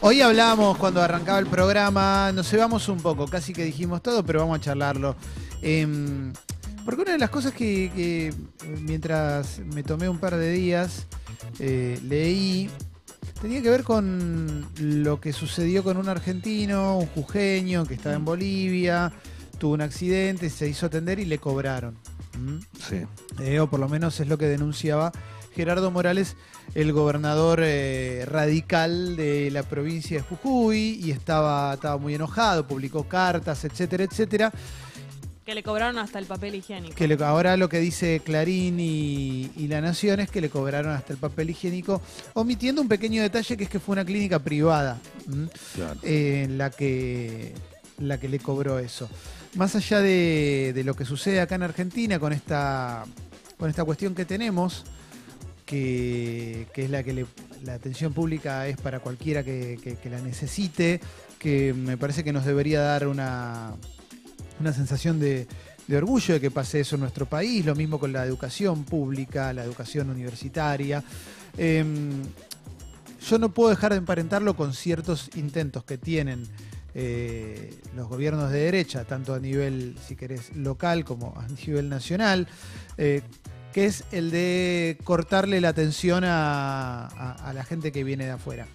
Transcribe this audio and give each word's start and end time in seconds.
Hoy 0.00 0.20
hablamos 0.20 0.76
cuando 0.76 1.00
arrancaba 1.00 1.38
el 1.38 1.46
programa, 1.46 2.30
nos 2.32 2.48
cebamos 2.48 2.88
un 2.88 2.98
poco, 2.98 3.26
casi 3.26 3.52
que 3.54 3.64
dijimos 3.64 4.02
todo, 4.02 4.22
pero 4.24 4.40
vamos 4.40 4.58
a 4.58 4.60
charlarlo. 4.60 5.16
Em, 5.62 6.32
porque 6.84 7.02
una 7.02 7.12
de 7.12 7.18
las 7.18 7.30
cosas 7.30 7.52
que, 7.52 7.90
que 7.94 8.34
mientras 8.82 9.60
me 9.60 9.82
tomé 9.82 10.08
un 10.08 10.18
par 10.18 10.36
de 10.36 10.50
días 10.50 11.06
eh, 11.58 11.98
leí 12.04 12.70
tenía 13.40 13.60
que 13.60 13.70
ver 13.70 13.84
con 13.84 14.66
lo 14.78 15.20
que 15.20 15.32
sucedió 15.34 15.84
con 15.84 15.98
un 15.98 16.08
argentino, 16.08 16.96
un 16.98 17.06
jujeño 17.06 17.86
que 17.86 17.92
estaba 17.92 18.14
en 18.14 18.24
Bolivia, 18.24 19.12
tuvo 19.58 19.74
un 19.74 19.82
accidente, 19.82 20.48
se 20.48 20.68
hizo 20.68 20.86
atender 20.86 21.18
y 21.18 21.26
le 21.26 21.38
cobraron. 21.38 21.94
¿Mm? 22.38 22.58
Sí. 22.88 23.02
Eh, 23.40 23.60
o 23.60 23.68
por 23.68 23.80
lo 23.80 23.88
menos 23.88 24.18
es 24.20 24.28
lo 24.28 24.38
que 24.38 24.46
denunciaba 24.46 25.12
Gerardo 25.54 25.90
Morales, 25.90 26.36
el 26.74 26.92
gobernador 26.92 27.60
eh, 27.62 28.24
radical 28.26 29.16
de 29.16 29.50
la 29.50 29.62
provincia 29.62 30.18
de 30.18 30.22
Jujuy, 30.22 31.00
y 31.02 31.10
estaba, 31.10 31.74
estaba 31.74 31.96
muy 31.98 32.14
enojado, 32.14 32.66
publicó 32.66 33.04
cartas, 33.04 33.64
etcétera, 33.64 34.04
etcétera. 34.04 34.52
Que 35.44 35.54
le 35.54 35.62
cobraron 35.62 35.98
hasta 35.98 36.18
el 36.18 36.24
papel 36.24 36.54
higiénico. 36.54 36.94
Que 36.94 37.06
le- 37.06 37.22
ahora 37.22 37.58
lo 37.58 37.68
que 37.68 37.78
dice 37.78 38.22
Clarín 38.24 38.80
y, 38.80 39.50
y 39.56 39.68
La 39.68 39.82
Nación 39.82 40.20
es 40.20 40.30
que 40.30 40.40
le 40.40 40.48
cobraron 40.48 40.92
hasta 40.92 41.12
el 41.12 41.18
papel 41.18 41.50
higiénico, 41.50 42.00
omitiendo 42.32 42.80
un 42.80 42.88
pequeño 42.88 43.20
detalle 43.20 43.54
que 43.58 43.64
es 43.64 43.68
que 43.70 43.78
fue 43.78 43.92
una 43.92 44.06
clínica 44.06 44.38
privada. 44.38 44.98
Claro. 45.74 46.00
eh, 46.02 46.46
la, 46.50 46.70
que, 46.70 47.52
la 47.98 48.18
que 48.18 48.30
le 48.30 48.38
cobró 48.38 48.78
eso. 48.78 49.08
Más 49.56 49.76
allá 49.76 50.00
de, 50.00 50.72
de 50.74 50.82
lo 50.82 50.94
que 50.94 51.04
sucede 51.04 51.40
acá 51.42 51.56
en 51.56 51.62
Argentina 51.62 52.18
con 52.18 52.32
esta, 52.32 53.04
con 53.58 53.68
esta 53.68 53.84
cuestión 53.84 54.14
que 54.14 54.24
tenemos, 54.24 54.84
que, 55.64 56.66
es 56.74 56.90
la 56.90 57.02
que 57.02 57.26
la 57.64 57.74
atención 57.74 58.12
pública 58.12 58.68
es 58.68 58.76
para 58.76 59.00
cualquiera 59.00 59.42
que, 59.42 59.98
la 60.10 60.20
necesite, 60.20 61.00
que 61.38 61.74
me 61.74 61.96
parece 61.96 62.24
que 62.24 62.32
nos 62.32 62.44
debería 62.44 62.80
dar 62.80 63.06
una, 63.06 63.74
una 64.60 64.72
sensación 64.72 65.18
de, 65.20 65.46
de 65.86 65.96
orgullo 65.96 66.34
de 66.34 66.40
que 66.40 66.50
pase 66.50 66.80
eso 66.80 66.96
en 66.96 67.02
nuestro 67.02 67.26
país, 67.26 67.64
lo 67.64 67.74
mismo 67.74 67.98
con 67.98 68.12
la 68.12 68.24
educación 68.24 68.84
pública, 68.84 69.52
la 69.52 69.64
educación 69.64 70.10
universitaria. 70.10 71.02
Em, 71.56 72.22
yo 73.28 73.38
no 73.38 73.50
puedo 73.50 73.70
dejar 73.70 73.92
de 73.92 73.98
emparentarlo 73.98 74.54
con 74.54 74.74
ciertos 74.74 75.30
intentos 75.36 75.84
que 75.84 75.98
tienen 75.98 76.46
eh, 76.94 77.74
los 77.96 78.08
gobiernos 78.08 78.50
de 78.50 78.60
derecha, 78.60 79.04
tanto 79.04 79.34
a 79.34 79.40
nivel, 79.40 79.96
si 80.06 80.14
querés, 80.14 80.54
local 80.54 81.04
como 81.04 81.34
a 81.36 81.46
nivel 81.48 81.88
nacional, 81.88 82.46
eh, 82.98 83.22
que 83.74 83.84
es 83.86 84.04
el 84.12 84.30
de 84.30 84.96
cortarle 85.04 85.60
la 85.60 85.68
atención 85.70 86.22
a, 86.24 87.06
a- 87.08 87.32
a 87.50 87.52
la 87.52 87.64
gente 87.64 87.92
que 87.92 88.04
viene 88.04 88.24
de 88.24 88.30
afuera. 88.30 88.66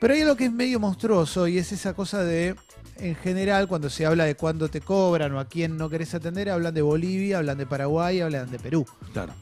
Pero 0.00 0.14
hay 0.14 0.22
algo 0.22 0.36
que 0.36 0.46
es 0.46 0.52
medio 0.52 0.80
monstruoso 0.80 1.46
y 1.48 1.58
es 1.58 1.72
esa 1.72 1.92
cosa 1.92 2.22
de, 2.24 2.54
en 2.96 3.14
general, 3.16 3.66
cuando 3.68 3.90
se 3.90 4.06
habla 4.06 4.24
de 4.24 4.36
cuándo 4.36 4.68
te 4.68 4.80
cobran 4.80 5.34
o 5.34 5.40
a 5.40 5.44
quién 5.46 5.76
no 5.76 5.90
querés 5.90 6.14
atender, 6.14 6.48
hablan 6.48 6.72
de 6.72 6.80
Bolivia, 6.80 7.38
hablan 7.38 7.58
de 7.58 7.66
Paraguay, 7.66 8.20
hablan 8.20 8.50
de 8.50 8.58
Perú. 8.58 8.86
Claro. 9.12 9.34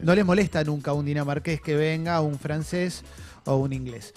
No 0.00 0.14
les 0.14 0.24
molesta 0.24 0.64
nunca 0.64 0.94
un 0.94 1.04
dinamarqués 1.04 1.60
que 1.60 1.76
venga, 1.76 2.20
un 2.22 2.38
francés 2.38 3.04
o 3.44 3.56
un 3.56 3.72
inglés. 3.74 4.14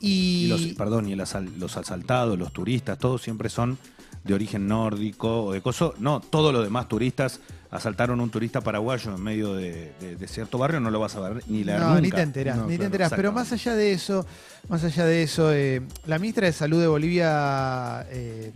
Y, 0.00 0.44
Y 0.44 0.46
los, 0.48 0.60
perdón, 0.78 1.08
y 1.08 1.12
el 1.14 1.20
asal- 1.20 1.52
los 1.58 1.76
asaltados, 1.76 2.38
los 2.38 2.52
turistas, 2.52 2.96
todos 2.98 3.20
siempre 3.22 3.48
son 3.50 3.76
de 4.22 4.32
origen 4.34 4.66
nórdico 4.68 5.46
o 5.46 5.52
de 5.52 5.60
coso. 5.60 5.94
No, 5.98 6.20
todos 6.20 6.52
los 6.52 6.62
demás 6.64 6.88
turistas 6.88 7.40
asaltaron 7.74 8.20
a 8.20 8.22
un 8.22 8.30
turista 8.30 8.60
paraguayo 8.60 9.14
en 9.14 9.22
medio 9.22 9.54
de, 9.54 9.92
de- 10.00 10.16
de 10.16 10.28
cierto 10.28 10.56
barrio, 10.58 10.80
no 10.80 10.90
lo 10.90 11.00
vas 11.00 11.16
a 11.16 11.20
ver 11.28 11.42
ni 11.48 11.64
la 11.64 11.78
no, 11.78 12.00
ni 12.00 12.10
te 12.10 12.22
enterás, 12.22 12.56
No, 12.56 12.66
ni 12.66 12.78
te 12.78 12.84
enterás. 12.84 13.12
Pero 13.14 13.32
más 13.32 13.52
allá 13.52 13.74
de 13.74 13.92
eso, 13.92 14.24
más 14.68 14.82
allá 14.84 15.04
de 15.04 15.22
eso, 15.22 15.52
eh, 15.52 15.82
la 16.06 16.18
ministra 16.18 16.46
de 16.46 16.52
Salud 16.52 16.80
de 16.80 16.86
Bolivia 16.86 18.06
eh, 18.10 18.52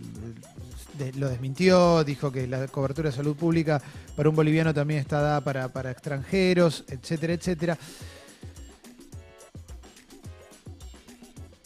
de- 0.97 1.13
lo 1.13 1.29
desmintió, 1.29 2.03
dijo 2.03 2.31
que 2.31 2.47
la 2.47 2.67
cobertura 2.67 3.09
de 3.09 3.15
salud 3.15 3.35
pública 3.35 3.81
para 4.15 4.29
un 4.29 4.35
boliviano 4.35 4.73
también 4.73 4.99
está 5.01 5.21
dada 5.21 5.41
para, 5.41 5.67
para 5.67 5.91
extranjeros, 5.91 6.83
etcétera, 6.87 7.33
etcétera. 7.33 7.77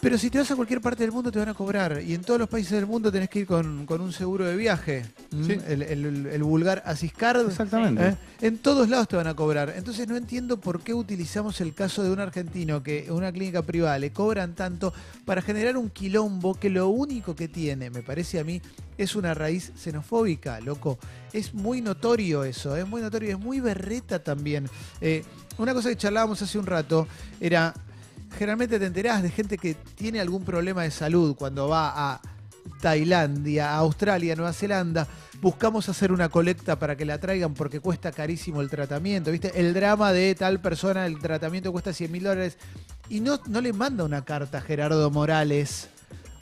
Pero 0.04 0.18
si 0.18 0.30
te 0.30 0.38
vas 0.38 0.52
a 0.52 0.56
cualquier 0.56 0.82
parte 0.82 1.02
del 1.04 1.12
mundo 1.12 1.32
te 1.32 1.40
van 1.40 1.50
a 1.50 1.54
cobrar. 1.54 2.02
Y 2.06 2.14
en 2.14 2.22
todos 2.22 2.40
los 2.40 2.50
países 2.50 2.74
del 2.74 2.86
mundo 2.86 3.12
tenés 3.12 3.30
que 3.30 3.40
ir 3.40 3.46
con, 3.48 3.86
con 3.86 4.02
un 4.02 4.12
seguro 4.12 4.46
de 4.46 4.56
viaje. 4.56 5.06
¿m? 5.32 5.46
Sí. 5.46 5.60
El, 5.68 5.82
el- 5.82 6.26
el 6.28 6.44
vulgar 6.44 6.84
Asiscard. 6.86 7.48
Exactamente. 7.50 8.06
¿Eh? 8.10 8.16
En 8.42 8.58
todos 8.58 8.90
lados 8.90 9.08
te 9.08 9.16
van 9.16 9.28
a 9.28 9.34
cobrar. 9.34 9.74
Entonces 9.76 10.08
no 10.08 10.18
entiendo 10.18 10.60
por 10.60 10.82
qué 10.82 10.94
utilizamos 10.94 11.62
el 11.62 11.74
caso 11.74 12.04
de 12.04 12.12
un 12.12 12.20
argentino 12.20 12.84
que 12.84 13.06
en 13.06 13.14
una 13.14 13.32
clínica 13.32 13.62
privada 13.62 13.98
le 13.98 14.12
cobran 14.12 14.54
tanto 14.56 14.94
para 15.26 15.42
generar 15.42 15.78
un 15.78 15.90
quilombo 15.90 16.54
que 16.56 16.70
lo 16.70 16.90
único 16.90 17.36
que 17.36 17.48
tiene, 17.48 17.90
me 17.90 18.04
parece 18.04 18.40
a 18.40 18.44
mí, 18.44 18.62
es 18.98 19.16
una 19.16 19.34
raíz 19.34 19.72
xenofóbica, 19.78 20.60
loco. 20.60 21.00
Es 21.32 21.54
muy 21.54 21.82
notorio 21.82 22.44
eso, 22.44 22.76
es 22.76 22.86
muy 22.88 23.02
notorio, 23.02 23.32
es 23.32 23.40
muy 23.40 23.60
berreta 23.62 24.22
también. 24.22 24.70
Eh, 25.02 25.24
una 25.58 25.74
cosa 25.74 25.90
que 25.90 25.96
charlábamos 25.96 26.42
hace 26.42 26.60
un 26.60 26.66
rato 26.66 27.08
era, 27.40 27.74
generalmente 28.34 28.80
te 28.80 28.86
enterás 28.86 29.24
de 29.24 29.30
gente 29.30 29.58
que 29.58 29.74
tiene 29.74 30.20
algún 30.20 30.44
problema 30.44 30.84
de 30.84 30.92
salud 30.92 31.36
cuando 31.36 31.68
va 31.68 31.94
a 31.96 32.22
Tailandia, 32.82 33.72
a 33.72 33.78
Australia, 33.78 34.36
Nueva 34.36 34.54
Zelanda, 34.54 35.08
buscamos 35.42 35.88
hacer 35.90 36.12
una 36.12 36.30
colecta 36.30 36.78
para 36.78 36.96
que 36.96 37.06
la 37.06 37.18
traigan 37.18 37.54
porque 37.54 37.80
cuesta 37.80 38.12
carísimo 38.12 38.62
el 38.62 38.70
tratamiento, 38.70 39.32
¿viste? 39.32 39.52
El 39.56 39.74
drama 39.74 40.12
de 40.12 40.36
tal 40.36 40.60
persona, 40.60 41.06
el 41.06 41.20
tratamiento 41.20 41.72
cuesta 41.72 41.94
100 41.94 42.12
mil 42.12 42.24
dólares 42.24 42.58
y 43.10 43.20
no, 43.20 43.40
no 43.48 43.62
le 43.62 43.74
manda 43.74 44.04
una 44.04 44.24
carta 44.26 44.60
a 44.60 44.62
Gerardo 44.62 45.10
Morales 45.12 45.90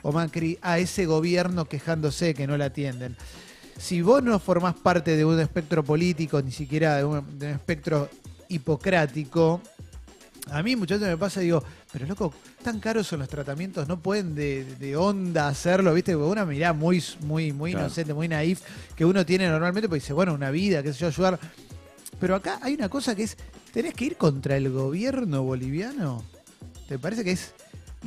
o 0.04 0.12
Macri 0.12 0.58
a 0.62 0.80
ese 0.80 1.06
gobierno 1.06 1.66
quejándose 1.66 2.34
que 2.34 2.48
no 2.48 2.58
la 2.58 2.66
atienden. 2.66 3.18
Si 3.78 4.02
vos 4.02 4.22
no 4.22 4.38
formás 4.40 4.76
parte 4.76 5.18
de 5.18 5.26
un 5.26 5.40
espectro 5.40 5.84
político, 5.84 6.42
ni 6.42 6.52
siquiera 6.52 6.98
de 6.98 7.04
un, 7.04 7.26
espectro 7.42 8.10
hipocrático, 8.50 9.62
a 10.52 10.62
mí 10.62 10.76
muchas 10.76 11.02
me 11.02 11.18
pasa 11.18 11.40
digo, 11.40 11.64
pero 11.92 12.06
loco, 12.08 12.34
tan 12.64 12.80
caros 12.80 13.08
son 13.08 13.20
los 13.20 13.28
tratamientos, 13.28 13.88
no 13.88 14.00
pueden 14.00 14.34
de, 14.34 14.64
de 14.64 14.96
onda 14.96 15.48
hacerlo, 15.50 15.94
¿viste? 15.94 16.16
Una 16.16 16.46
mirada 16.46 16.74
muy, 16.74 17.04
muy, 17.22 17.52
muy 17.52 17.72
Claro. 17.72 17.88
inocente, 17.88 18.14
muy 18.14 18.28
naif 18.28 18.62
que 18.96 19.04
uno 19.06 19.26
tiene 19.26 19.50
normalmente, 19.50 19.90
porque 19.90 20.00
dice, 20.00 20.14
bueno, 20.14 20.34
una 20.34 20.52
vida, 20.52 20.82
qué 20.84 20.94
sé 20.94 21.00
yo, 21.00 21.08
ayudar. 21.08 21.40
Pero 22.20 22.36
acá 22.36 22.60
hay 22.62 22.76
una 22.76 22.88
cosa 22.88 23.16
que 23.16 23.24
es, 23.24 23.36
tenés 23.74 23.94
que 23.94 24.06
ir 24.06 24.16
contra 24.18 24.56
el 24.56 24.70
gobierno 24.72 25.44
boliviano. 25.44 26.24
¿Te 26.88 26.98
parece 27.00 27.24
que 27.24 27.32
es 27.32 27.54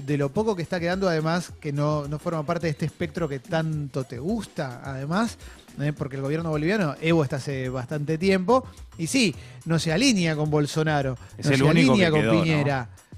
de 0.07 0.17
lo 0.19 0.29
poco 0.31 0.57
que 0.57 0.63
está 0.63 0.81
quedando, 0.81 1.09
además, 1.09 1.53
que 1.61 1.73
no, 1.73 2.09
no 2.09 2.19
forma 2.19 2.45
parte 2.45 2.67
de 2.67 2.71
este 2.71 2.87
espectro 2.87 3.29
que 3.29 3.39
tanto 3.39 4.05
te 4.05 4.19
gusta, 4.19 4.81
además? 4.85 5.37
¿eh? 5.81 5.93
Porque 5.93 6.17
el 6.17 6.23
gobierno 6.23 6.51
boliviano, 6.51 6.95
Evo 7.01 7.23
está 7.23 7.37
hace 7.37 7.69
bastante 7.69 8.19
tiempo, 8.19 8.65
y 8.99 9.07
sí, 9.09 9.35
no 9.67 9.79
se 9.79 9.93
alinea 9.93 10.37
con 10.37 10.51
Bolsonaro, 10.51 11.17
Es 11.37 11.47
no 11.47 11.53
el 11.53 11.59
se 11.59 11.65
único 11.65 11.93
alinea 11.93 12.11
que 12.11 12.13
con 12.13 12.25
¿no? 12.27 12.33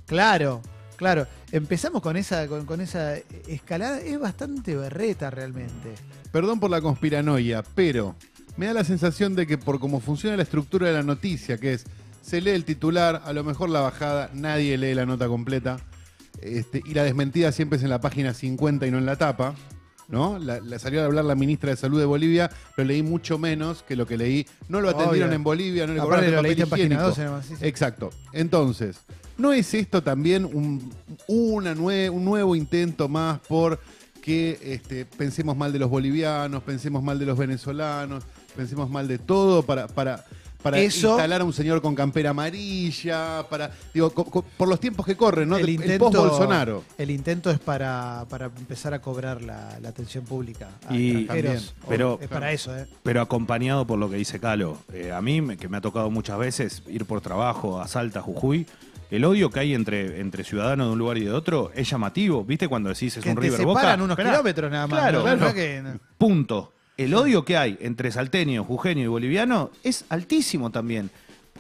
Claro, 0.06 0.62
claro. 0.96 1.26
Empezamos 1.52 2.02
con 2.02 2.16
esa, 2.16 2.46
con, 2.48 2.64
con 2.64 2.80
esa 2.80 3.16
escalada, 3.46 4.00
es 4.00 4.18
bastante 4.18 4.74
berreta 4.76 5.30
realmente. 5.30 5.94
Perdón 6.32 6.60
por 6.60 6.70
la 6.70 6.80
conspiranoia, 6.80 7.62
pero 7.74 8.14
me 8.56 8.66
da 8.66 8.72
la 8.72 8.84
sensación 8.84 9.34
de 9.34 9.46
que 9.46 9.58
por 9.58 9.78
cómo 9.78 10.00
funciona 10.00 10.36
la 10.36 10.42
estructura 10.42 10.88
de 10.88 10.94
la 10.94 11.02
noticia, 11.02 11.58
que 11.58 11.74
es, 11.74 11.84
se 12.22 12.40
lee 12.40 12.50
el 12.50 12.64
titular, 12.64 13.22
a 13.24 13.32
lo 13.32 13.44
mejor 13.44 13.70
la 13.70 13.80
bajada, 13.80 14.30
nadie 14.32 14.78
lee 14.78 14.94
la 14.94 15.06
nota 15.06 15.28
completa, 15.28 15.78
este, 16.40 16.82
y 16.84 16.94
la 16.94 17.04
desmentida 17.04 17.52
siempre 17.52 17.78
es 17.78 17.84
en 17.84 17.90
la 17.90 18.00
página 18.00 18.34
50 18.34 18.86
y 18.86 18.90
no 18.90 18.98
en 18.98 19.06
la 19.06 19.16
tapa, 19.16 19.54
¿no? 20.08 20.38
La, 20.38 20.60
la 20.60 20.78
salió 20.78 21.02
a 21.02 21.04
hablar 21.06 21.24
la 21.24 21.34
ministra 21.34 21.70
de 21.70 21.76
Salud 21.76 21.98
de 21.98 22.04
Bolivia, 22.04 22.50
lo 22.76 22.84
leí 22.84 23.02
mucho 23.02 23.38
menos 23.38 23.82
que 23.82 23.96
lo 23.96 24.06
que 24.06 24.16
leí. 24.16 24.46
No 24.68 24.80
lo 24.80 24.88
atendieron 24.90 25.28
Obvio. 25.28 25.36
en 25.36 25.44
Bolivia, 25.44 25.86
no 25.86 25.94
le 25.94 26.00
cobraron 26.00 26.30
lo 26.30 26.36
papel 26.42 26.56
página 26.68 26.86
higiénico. 26.94 27.02
12 27.08 27.24
nomás, 27.24 27.46
sí, 27.46 27.54
sí. 27.58 27.66
Exacto. 27.66 28.10
Entonces, 28.32 28.98
¿no 29.38 29.52
es 29.52 29.72
esto 29.74 30.02
también 30.02 30.44
un, 30.44 30.92
una 31.26 31.74
nue- 31.74 32.10
un 32.10 32.24
nuevo 32.24 32.54
intento 32.56 33.08
más 33.08 33.40
por 33.40 33.80
que 34.22 34.58
este, 34.62 35.04
pensemos 35.04 35.56
mal 35.56 35.72
de 35.72 35.78
los 35.78 35.88
bolivianos, 35.88 36.62
pensemos 36.64 37.02
mal 37.02 37.18
de 37.18 37.26
los 37.26 37.38
venezolanos, 37.38 38.24
pensemos 38.56 38.90
mal 38.90 39.06
de 39.06 39.18
todo 39.18 39.62
para, 39.62 39.86
para, 39.86 40.24
para 40.70 40.78
Eso- 40.78 41.10
instalar 41.10 41.40
a 41.40 41.44
un 41.44 41.52
señor 41.52 41.80
con 41.80 41.94
campera 41.94 42.30
amarilla, 42.30 43.46
para 43.48 43.70
digo, 43.94 44.10
co- 44.10 44.24
co- 44.24 44.42
por 44.56 44.66
los 44.68 44.80
tiempos 44.80 45.06
que 45.06 45.16
corren, 45.16 45.48
¿no? 45.48 45.56
el, 45.56 45.62
El, 45.64 45.68
intento, 45.70 46.10
post-Bolsonaro. 46.10 46.82
el 46.98 47.10
intento 47.12 47.50
es 47.50 47.58
para, 47.60 48.26
para 48.28 48.46
empezar 48.46 48.92
a 48.94 49.00
cobrar 49.00 49.42
la, 49.42 49.78
la 49.80 49.88
atención 49.88 50.24
pública 50.24 50.68
a 50.88 50.94
Y- 50.96 51.18
extranjeros. 51.18 51.74
también, 51.74 51.86
pero- 51.88 52.18
es 52.20 52.28
para 52.28 52.50
eso, 52.52 52.76
¿eh? 52.76 52.86
Pero 53.04 53.20
acompañado 53.20 53.86
por 53.86 53.98
lo 53.98 54.10
que 54.10 54.16
dice 54.16 54.40
Calo. 54.40 54.78
Eh, 54.92 55.12
a 55.12 55.20
mí, 55.22 55.40
me- 55.40 55.56
que 55.56 55.68
me 55.68 55.76
ha 55.76 55.80
tocado 55.80 56.10
muchas 56.10 56.38
veces 56.38 56.82
ir 56.88 57.04
por 57.04 57.20
trabajo 57.20 57.80
a 57.80 57.86
Salta, 57.86 58.20
Jujuy, 58.20 58.66
el 59.10 59.24
odio 59.24 59.50
que 59.50 59.60
hay 59.60 59.72
entre, 59.74 60.20
entre 60.20 60.42
ciudadanos 60.42 60.88
de 60.88 60.92
un 60.94 60.98
lugar 60.98 61.16
y 61.18 61.24
de 61.24 61.30
otro 61.32 61.70
es 61.76 61.88
llamativo. 61.88 62.44
¿Viste 62.44 62.66
cuando 62.66 62.88
decís 62.88 63.16
es 63.16 63.22
Que 63.22 63.30
un 63.30 63.36
te 63.36 63.42
River 63.42 63.60
separan 63.60 63.82
Boca? 63.82 63.94
unos 64.04 64.10
Esperá. 64.18 64.30
kilómetros 64.30 64.70
nada 64.72 64.86
más. 64.88 64.98
Claro, 65.00 65.18
¿no? 65.18 65.36
claro. 65.36 65.54
Que- 65.54 65.82
Punto. 66.18 66.72
El 66.96 67.14
odio 67.14 67.44
que 67.44 67.56
hay 67.56 67.76
entre 67.80 68.10
salteño, 68.10 68.64
jujeño 68.64 69.02
y 69.04 69.06
boliviano 69.08 69.70
es 69.82 70.04
altísimo 70.08 70.70
también. 70.70 71.10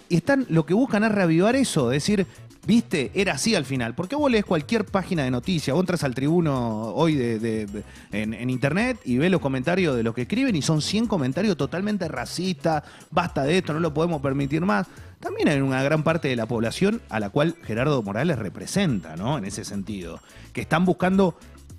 Y 0.08 0.16
están, 0.16 0.46
lo 0.48 0.64
que 0.64 0.74
buscan 0.74 1.04
es 1.04 1.12
reavivar 1.12 1.56
eso, 1.56 1.88
decir, 1.88 2.26
¿Viste? 2.66 3.12
Era 3.14 3.34
así 3.34 3.54
al 3.54 3.64
final. 3.64 3.94
Porque 3.94 4.16
vos 4.16 4.28
lees 4.28 4.44
cualquier 4.44 4.84
página 4.84 5.22
de 5.22 5.30
noticias, 5.30 5.72
vos 5.72 5.82
entras 5.82 6.02
al 6.02 6.16
tribuno 6.16 6.86
hoy 6.96 7.14
de- 7.14 7.68
en, 8.10 8.34
en 8.34 8.50
internet 8.50 8.98
y 9.04 9.18
ves 9.18 9.30
los 9.30 9.40
comentarios 9.40 9.94
de 9.96 10.02
los 10.02 10.16
que 10.16 10.22
escriben 10.22 10.56
y 10.56 10.62
son 10.62 10.82
100 10.82 11.06
comentarios 11.06 11.56
totalmente 11.56 12.08
racistas, 12.08 12.82
basta 13.12 13.44
de 13.44 13.58
esto, 13.58 13.72
no 13.72 13.78
lo 13.78 13.94
podemos 13.94 14.20
permitir 14.20 14.62
más. 14.62 14.88
También 15.20 15.46
hay 15.48 15.60
una 15.60 15.80
gran 15.84 16.02
parte 16.02 16.26
de 16.26 16.34
la 16.34 16.46
población 16.46 17.00
a 17.08 17.20
la 17.20 17.30
cual 17.30 17.54
Gerardo 17.62 18.02
Morales 18.02 18.36
representa, 18.36 19.14
¿no? 19.14 19.38
En 19.38 19.44
ese 19.44 19.64
sentido. 19.64 20.20
Que 20.52 20.62
están 20.62 20.84
buscando 20.84 21.38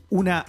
una, 0.10 0.46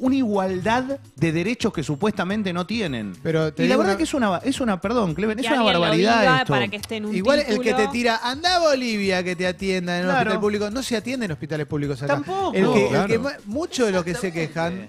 una 0.00 0.16
igualdad 0.16 0.98
de 1.16 1.32
derechos 1.32 1.72
que 1.72 1.82
supuestamente 1.82 2.52
no 2.52 2.66
tienen. 2.66 3.12
Pero 3.22 3.52
te 3.54 3.64
y 3.64 3.68
la 3.68 3.76
verdad 3.76 3.92
una- 3.92 3.96
que 3.98 4.02
es 4.04 4.14
una, 4.14 4.36
es 4.38 4.60
una, 4.60 4.80
perdón, 4.80 5.14
Clemen, 5.14 5.38
es 5.38 5.46
una 5.46 5.62
barbaridad 5.62 6.40
esto. 6.40 6.52
para 6.52 6.66
que 6.68 6.76
esté 6.76 6.96
en 6.96 7.04
un 7.06 7.14
Igual 7.14 7.40
el 7.46 7.60
que 7.60 7.74
te 7.74 7.86
tira, 7.88 8.18
anda 8.22 8.56
a 8.56 8.58
Bolivia 8.60 9.22
que 9.22 9.36
te 9.36 9.46
atienda 9.46 9.96
en 9.98 10.04
un 10.06 10.10
Claro. 10.10 10.20
hospital 10.30 10.40
público. 10.40 10.70
No 10.70 10.82
se 10.82 10.96
atiende 10.96 11.26
en 11.26 11.32
hospitales 11.32 11.66
públicos 11.66 12.02
acá. 12.02 12.14
Tampoco. 12.14 12.52
El 12.54 12.72
que, 12.72 12.82
el 12.84 12.88
Claro. 12.88 13.08
que 13.08 13.30
muchos 13.46 13.86
de 13.86 13.92
los 13.92 14.04
que 14.04 14.14
se 14.14 14.32
quejan, 14.32 14.88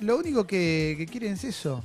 lo 0.00 0.16
único 0.16 0.46
que, 0.46 0.94
que 0.98 1.06
quieren 1.06 1.34
es 1.34 1.44
eso. 1.44 1.84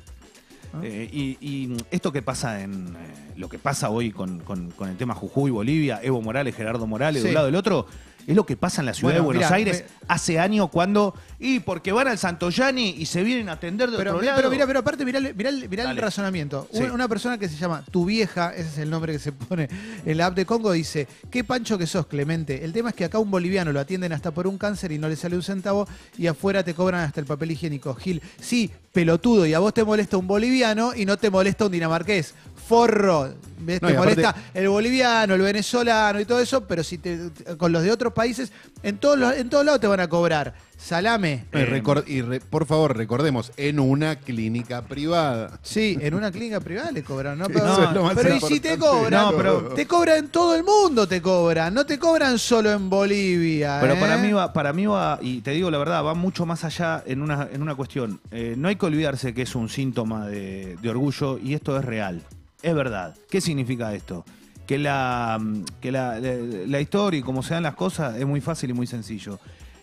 Eh, 0.82 1.08
y, 1.12 1.38
y 1.40 1.78
esto 1.92 2.12
que 2.12 2.24
pasa 2.24 2.62
en 2.62 2.96
eh, 2.96 3.34
lo 3.38 3.48
que 3.48 3.60
pasa 3.60 3.92
hoy 3.92 4.10
con, 4.12 4.40
con- 4.40 4.72
con 4.72 4.90
el 4.90 4.98
tema 4.98 5.14
Jujuy, 5.14 5.52
Bolivia, 5.52 6.00
Evo 6.02 6.20
Morales, 6.22 6.56
Gerardo 6.56 6.88
Morales, 6.88 7.22
de 7.22 7.30
un 7.30 7.36
lado 7.36 7.48
y 7.48 7.52
del 7.52 7.58
otro, 7.60 7.86
es 8.28 8.36
lo 8.36 8.46
que 8.46 8.56
pasa 8.58 8.82
en 8.82 8.86
la 8.88 8.94
ciudad 8.94 9.14
Bueno, 9.14 9.20
de 9.22 9.26
Buenos 9.26 9.44
mirá, 9.44 9.56
Aires 9.56 9.84
me- 9.88 10.06
hace 10.08 10.40
años 10.40 10.70
cuando. 10.70 11.14
Y 11.40 11.60
porque 11.60 11.92
van 11.92 12.08
al 12.08 12.18
Santoyani 12.18 12.92
y 12.98 13.06
se 13.06 13.22
vienen 13.22 13.50
a 13.50 13.54
atender 13.54 13.92
de 13.92 13.98
Pero, 13.98 14.12
otro 14.12 14.24
lado. 14.26 14.38
pero 14.38 14.50
mira, 14.50 14.66
pero 14.66 14.80
aparte, 14.80 15.04
mirá, 15.04 15.20
mirá 15.20 15.52
mirá 15.70 15.92
el 15.92 15.98
razonamiento. 15.98 16.68
Sí. 16.72 16.80
Una, 16.84 16.94
una 16.94 17.08
persona 17.10 17.38
que 17.38 17.50
se 17.50 17.58
llama 17.58 17.84
Tu 17.92 18.06
Vieja, 18.06 18.54
ese 18.56 18.70
es 18.70 18.78
el 18.78 18.90
nombre 18.90 19.12
que 19.12 19.20
se 19.20 19.34
pone 19.34 19.68
en 20.06 20.18
la 20.18 20.28
app 20.28 20.36
de 20.36 20.46
Congo, 20.46 20.72
dice, 20.72 21.06
qué 21.30 21.44
pancho 21.44 21.78
que 21.78 21.86
sos, 21.86 22.08
Clemente. 22.08 22.64
El 22.64 22.72
tema 22.72 22.90
es 22.90 22.96
que 22.96 23.04
acá 23.06 23.20
un 23.20 23.30
boliviano 23.30 23.74
lo 23.74 23.80
atienden 23.82 24.14
hasta 24.14 24.32
por 24.32 24.48
un 24.48 24.58
cáncer 24.58 24.94
y 24.94 24.98
no 25.00 25.10
le 25.10 25.18
sale 25.18 25.36
un 25.36 25.44
centavo 25.44 25.86
y 26.18 26.28
afuera 26.28 26.64
te 26.64 26.74
cobran 26.74 27.02
hasta 27.02 27.20
el 27.20 27.26
papel 27.26 27.52
higiénico. 27.52 27.94
Gil, 27.96 28.22
sí, 28.40 28.72
pelotudo, 28.94 29.46
y 29.46 29.54
a 29.54 29.60
vos 29.60 29.74
te 29.74 29.84
molesta 29.84 30.16
un 30.18 30.28
boliviano 30.28 30.94
y 30.96 31.06
no 31.06 31.18
te 31.18 31.30
molesta 31.30 31.66
un 31.66 31.72
dinamarqués. 31.74 32.36
Forro, 32.68 33.34
¿ves? 33.60 33.82
No, 33.82 33.88
te 33.90 33.94
aparte- 33.98 33.98
molesta 34.22 34.36
el 34.54 34.70
boliviano, 34.70 35.34
el 35.36 35.42
venezolano 35.42 36.20
y 36.20 36.26
todo 36.26 36.40
eso, 36.40 36.66
pero 36.66 36.84
si 36.84 36.98
te, 36.98 37.20
con 37.58 37.72
los 37.72 37.84
de 37.84 37.92
otros 37.92 38.14
países, 38.14 38.52
en 38.84 38.98
todos, 38.98 39.18
los- 39.18 39.36
en 39.36 39.50
todos 39.50 39.66
lados 39.66 39.82
te 39.82 39.88
van 39.88 40.00
a 40.00 40.08
cobrar. 40.08 40.54
Salame. 40.78 41.46
Eh, 41.54 41.82
y 42.08 42.22
re- 42.22 42.42
por 42.42 42.66
favor, 42.66 42.98
recordemos, 42.98 43.54
en 43.56 43.80
una 43.80 44.18
clínica 44.18 44.82
privada. 44.82 45.58
Sí, 45.62 45.98
en 46.02 46.14
una 46.14 46.30
clínica 46.30 46.60
privada 46.60 46.92
le 46.92 47.04
cobran, 47.04 47.38
¿no? 47.38 47.46
Pero, 47.48 47.84
es 47.90 47.94
lo 47.94 48.04
más 48.04 48.16
pero 48.16 48.36
y 48.36 48.42
si 48.42 48.60
te 48.60 48.78
cobran, 48.78 49.12
No, 49.32 49.38
pero- 49.38 49.62
te 49.76 49.86
cobran 49.88 50.18
en 50.18 50.28
todo 50.28 50.56
el 50.56 50.64
mundo, 50.66 51.08
te 51.08 51.22
cobran, 51.22 51.74
no 51.74 51.86
te 51.86 51.98
cobran 51.98 52.38
solo 52.38 52.70
en 52.72 52.90
Bolivia. 52.90 53.78
Pero 53.82 53.94
¿eh? 53.94 54.00
para 54.00 54.18
mí 54.18 54.34
va, 54.34 54.52
para 54.52 54.74
mí 54.74 54.86
va, 54.86 55.20
y 55.22 55.40
te 55.40 55.52
digo 55.52 55.72
la 55.72 55.78
verdad, 55.78 56.04
va 56.04 56.14
mucho 56.16 56.46
más 56.46 56.66
allá 56.66 57.02
en 57.06 57.22
una, 57.22 57.48
en 57.52 57.62
una 57.62 57.76
cuestión. 57.76 58.20
Eh, 58.32 58.56
no 58.58 58.68
hay 58.68 58.76
que 58.76 58.86
olvidarse 58.86 59.34
que 59.34 59.44
es 59.44 59.56
un 59.56 59.70
síntoma 59.70 60.28
de, 60.28 60.76
de 60.82 60.90
orgullo 60.90 61.38
y 61.38 61.54
esto 61.54 61.78
es 61.78 61.86
real. 61.86 62.22
Es 62.64 62.74
verdad. 62.74 63.14
¿Qué 63.30 63.42
significa 63.42 63.94
esto? 63.94 64.26
Que 64.66 64.80
la, 64.80 65.38
mm, 65.40 65.64
que 65.82 65.92
la, 65.92 66.18
la- 66.20 66.80
historia 66.80 67.20
y 67.20 67.22
cómo 67.22 67.44
se 67.44 67.54
dan 67.54 67.64
las 67.64 67.76
cosas 67.76 68.16
es 68.18 68.26
muy 68.26 68.42
fácil 68.42 68.70
y 68.70 68.74
muy 68.74 68.88
sencillo. 68.88 69.38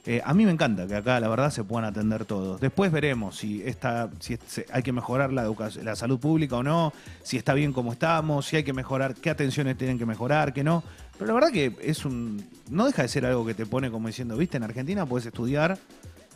Eh, 0.06 0.22
a 0.24 0.32
mí 0.32 0.46
me 0.46 0.50
encanta 0.50 0.86
que 0.86 0.96
acá 0.96 1.20
la 1.20 1.28
verdad 1.28 1.50
se 1.50 1.62
puedan 1.62 1.84
atender 1.84 2.24
todos. 2.24 2.58
Después 2.58 2.90
veremos 2.90 3.36
si, 3.36 3.62
está, 3.62 4.08
si 4.18 4.38
hay 4.72 4.82
que 4.82 4.92
mejorar 4.92 5.30
la, 5.30 5.42
educación, 5.42 5.84
la 5.84 5.94
salud 5.94 6.18
pública 6.18 6.56
o 6.56 6.62
no, 6.62 6.94
si 7.22 7.36
está 7.36 7.52
bien 7.52 7.74
como 7.74 7.92
estamos, 7.92 8.46
si 8.46 8.56
hay 8.56 8.64
que 8.64 8.72
mejorar, 8.72 9.14
qué 9.14 9.28
atenciones 9.28 9.76
tienen 9.76 9.98
que 9.98 10.06
mejorar, 10.06 10.54
qué 10.54 10.64
no. 10.64 10.82
Pero 11.18 11.26
la 11.26 11.34
verdad 11.34 11.50
que 11.52 11.76
es 11.82 12.06
un. 12.06 12.42
No 12.70 12.86
deja 12.86 13.02
de 13.02 13.08
ser 13.08 13.26
algo 13.26 13.44
que 13.44 13.52
te 13.52 13.66
pone 13.66 13.90
como 13.90 14.08
diciendo, 14.08 14.38
viste, 14.38 14.56
en 14.56 14.62
Argentina 14.62 15.04
puedes 15.04 15.26
estudiar 15.26 15.76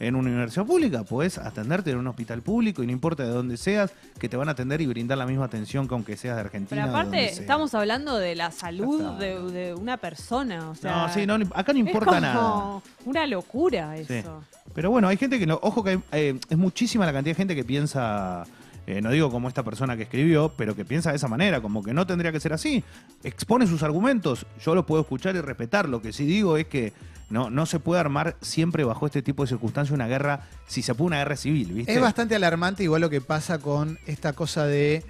en 0.01 0.17
una 0.17 0.29
universidad 0.31 0.67
pública, 0.67 1.05
puedes 1.05 1.39
atenderte 1.39 1.91
en 1.93 1.99
un 1.99 2.07
hospital 2.09 2.43
público 2.43 2.83
y 2.83 2.87
no 2.87 2.93
importa 2.93 3.23
de 3.23 3.29
dónde 3.31 3.57
seas, 3.57 3.93
que 4.19 4.29
te 4.29 4.37
van 4.37 4.49
a 4.49 4.53
atender 4.53 4.81
y 4.81 4.87
brindar 4.87 5.19
la 5.19 5.27
misma 5.27 5.45
atención 5.45 5.87
que 5.87 5.95
aunque 5.95 6.17
seas 6.17 6.35
de 6.37 6.41
Argentina. 6.43 6.83
Pero 6.85 6.97
aparte, 6.97 7.27
estamos 7.27 7.75
hablando 7.75 8.17
de 8.19 8.35
la 8.35 8.51
salud 8.51 9.13
de, 9.19 9.41
de 9.53 9.75
una 9.75 9.97
persona. 9.97 10.71
O 10.71 10.75
sea, 10.75 11.07
No, 11.07 11.13
sí, 11.15 11.27
no, 11.27 11.35
acá 11.55 11.73
no 11.73 11.79
es 11.79 11.87
importa 11.87 12.07
como 12.07 12.21
nada. 12.21 12.81
Una 13.05 13.27
locura 13.27 13.95
Sí. 13.97 14.15
eso. 14.15 14.43
Pero 14.75 14.91
bueno, 14.91 15.07
hay 15.09 15.17
gente 15.17 15.39
que 15.39 15.47
no. 15.47 15.59
Ojo 15.63 15.85
que 15.85 15.91
hay, 15.91 16.01
eh, 16.13 16.41
es 16.49 16.59
muchísima 16.59 17.07
la 17.07 17.13
cantidad 17.13 17.33
de 17.33 17.37
gente 17.37 17.55
que 17.55 17.65
piensa. 17.65 18.45
Eh, 18.87 19.01
no 19.01 19.11
digo 19.11 19.31
como 19.31 19.49
esta 19.49 19.63
persona 19.63 19.97
que 19.97 20.03
escribió, 20.03 20.53
pero 20.57 20.77
que 20.77 20.85
piensa 20.85 21.11
de 21.11 21.17
esa 21.17 21.29
manera, 21.29 21.61
como 21.63 21.83
que 21.83 21.95
no 21.95 22.07
tendría 22.07 22.33
que 22.33 22.41
ser 22.41 22.53
así. 22.53 22.85
Expone 23.23 23.67
sus 23.67 23.83
argumentos, 23.83 24.47
yo 24.65 24.75
los 24.75 24.85
puedo 24.85 25.03
escuchar 25.03 25.35
y 25.37 25.41
respetar. 25.41 25.89
Lo 25.89 26.03
que 26.03 26.13
sí 26.13 26.27
digo 26.27 26.57
es 26.57 26.67
que 26.67 26.93
no, 27.31 27.51
no 27.51 27.67
se 27.67 27.81
puede 27.81 28.01
armar 28.01 28.37
siempre 28.43 28.85
bajo 28.85 29.07
este 29.07 29.23
tipo 29.23 29.43
de 29.43 29.49
circunstancias 29.49 29.95
una 29.95 30.07
guerra, 30.07 30.47
si 30.67 30.83
se 30.83 30.95
puede 30.95 31.09
una 31.09 31.19
guerra 31.19 31.37
civil, 31.37 31.73
¿viste? 31.73 31.95
Es 31.95 32.01
bastante 32.01 32.35
alarmante 32.35 32.83
igual 32.83 33.01
lo 33.01 33.11
que 33.11 33.21
pasa 33.21 33.59
con 33.59 33.99
esta 34.07 34.35
cosa 34.35 34.67
de 34.67 35.03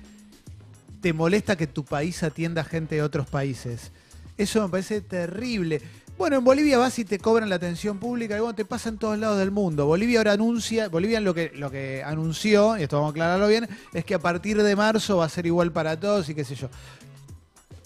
te 1.00 1.12
molesta 1.12 1.56
que 1.56 1.66
tu 1.66 1.84
país 1.84 2.22
atienda 2.22 2.64
gente 2.64 2.94
de 2.94 3.02
otros 3.02 3.28
países. 3.28 3.92
Eso 4.38 4.62
me 4.62 4.68
parece 4.68 5.00
terrible. 5.00 5.82
Bueno, 6.16 6.36
en 6.36 6.44
Bolivia 6.44 6.78
vas 6.78 6.96
y 7.00 7.04
te 7.04 7.18
cobran 7.18 7.48
la 7.48 7.56
atención 7.56 7.98
pública 7.98 8.36
y 8.36 8.40
bueno, 8.40 8.54
te 8.54 8.64
pasa 8.64 8.88
en 8.88 8.98
todos 8.98 9.18
lados 9.18 9.36
del 9.36 9.50
mundo. 9.50 9.86
Bolivia 9.86 10.20
ahora 10.20 10.32
anuncia, 10.32 10.88
Bolivia 10.88 11.20
lo 11.20 11.34
que, 11.34 11.50
lo 11.56 11.72
que 11.72 12.04
anunció, 12.04 12.78
y 12.78 12.84
esto 12.84 12.96
vamos 12.96 13.08
a 13.08 13.10
aclararlo 13.10 13.48
bien, 13.48 13.68
es 13.92 14.04
que 14.04 14.14
a 14.14 14.20
partir 14.20 14.62
de 14.62 14.76
marzo 14.76 15.16
va 15.16 15.24
a 15.24 15.28
ser 15.28 15.44
igual 15.44 15.72
para 15.72 15.98
todos 15.98 16.28
y 16.28 16.34
qué 16.36 16.44
sé 16.44 16.54
yo. 16.54 16.68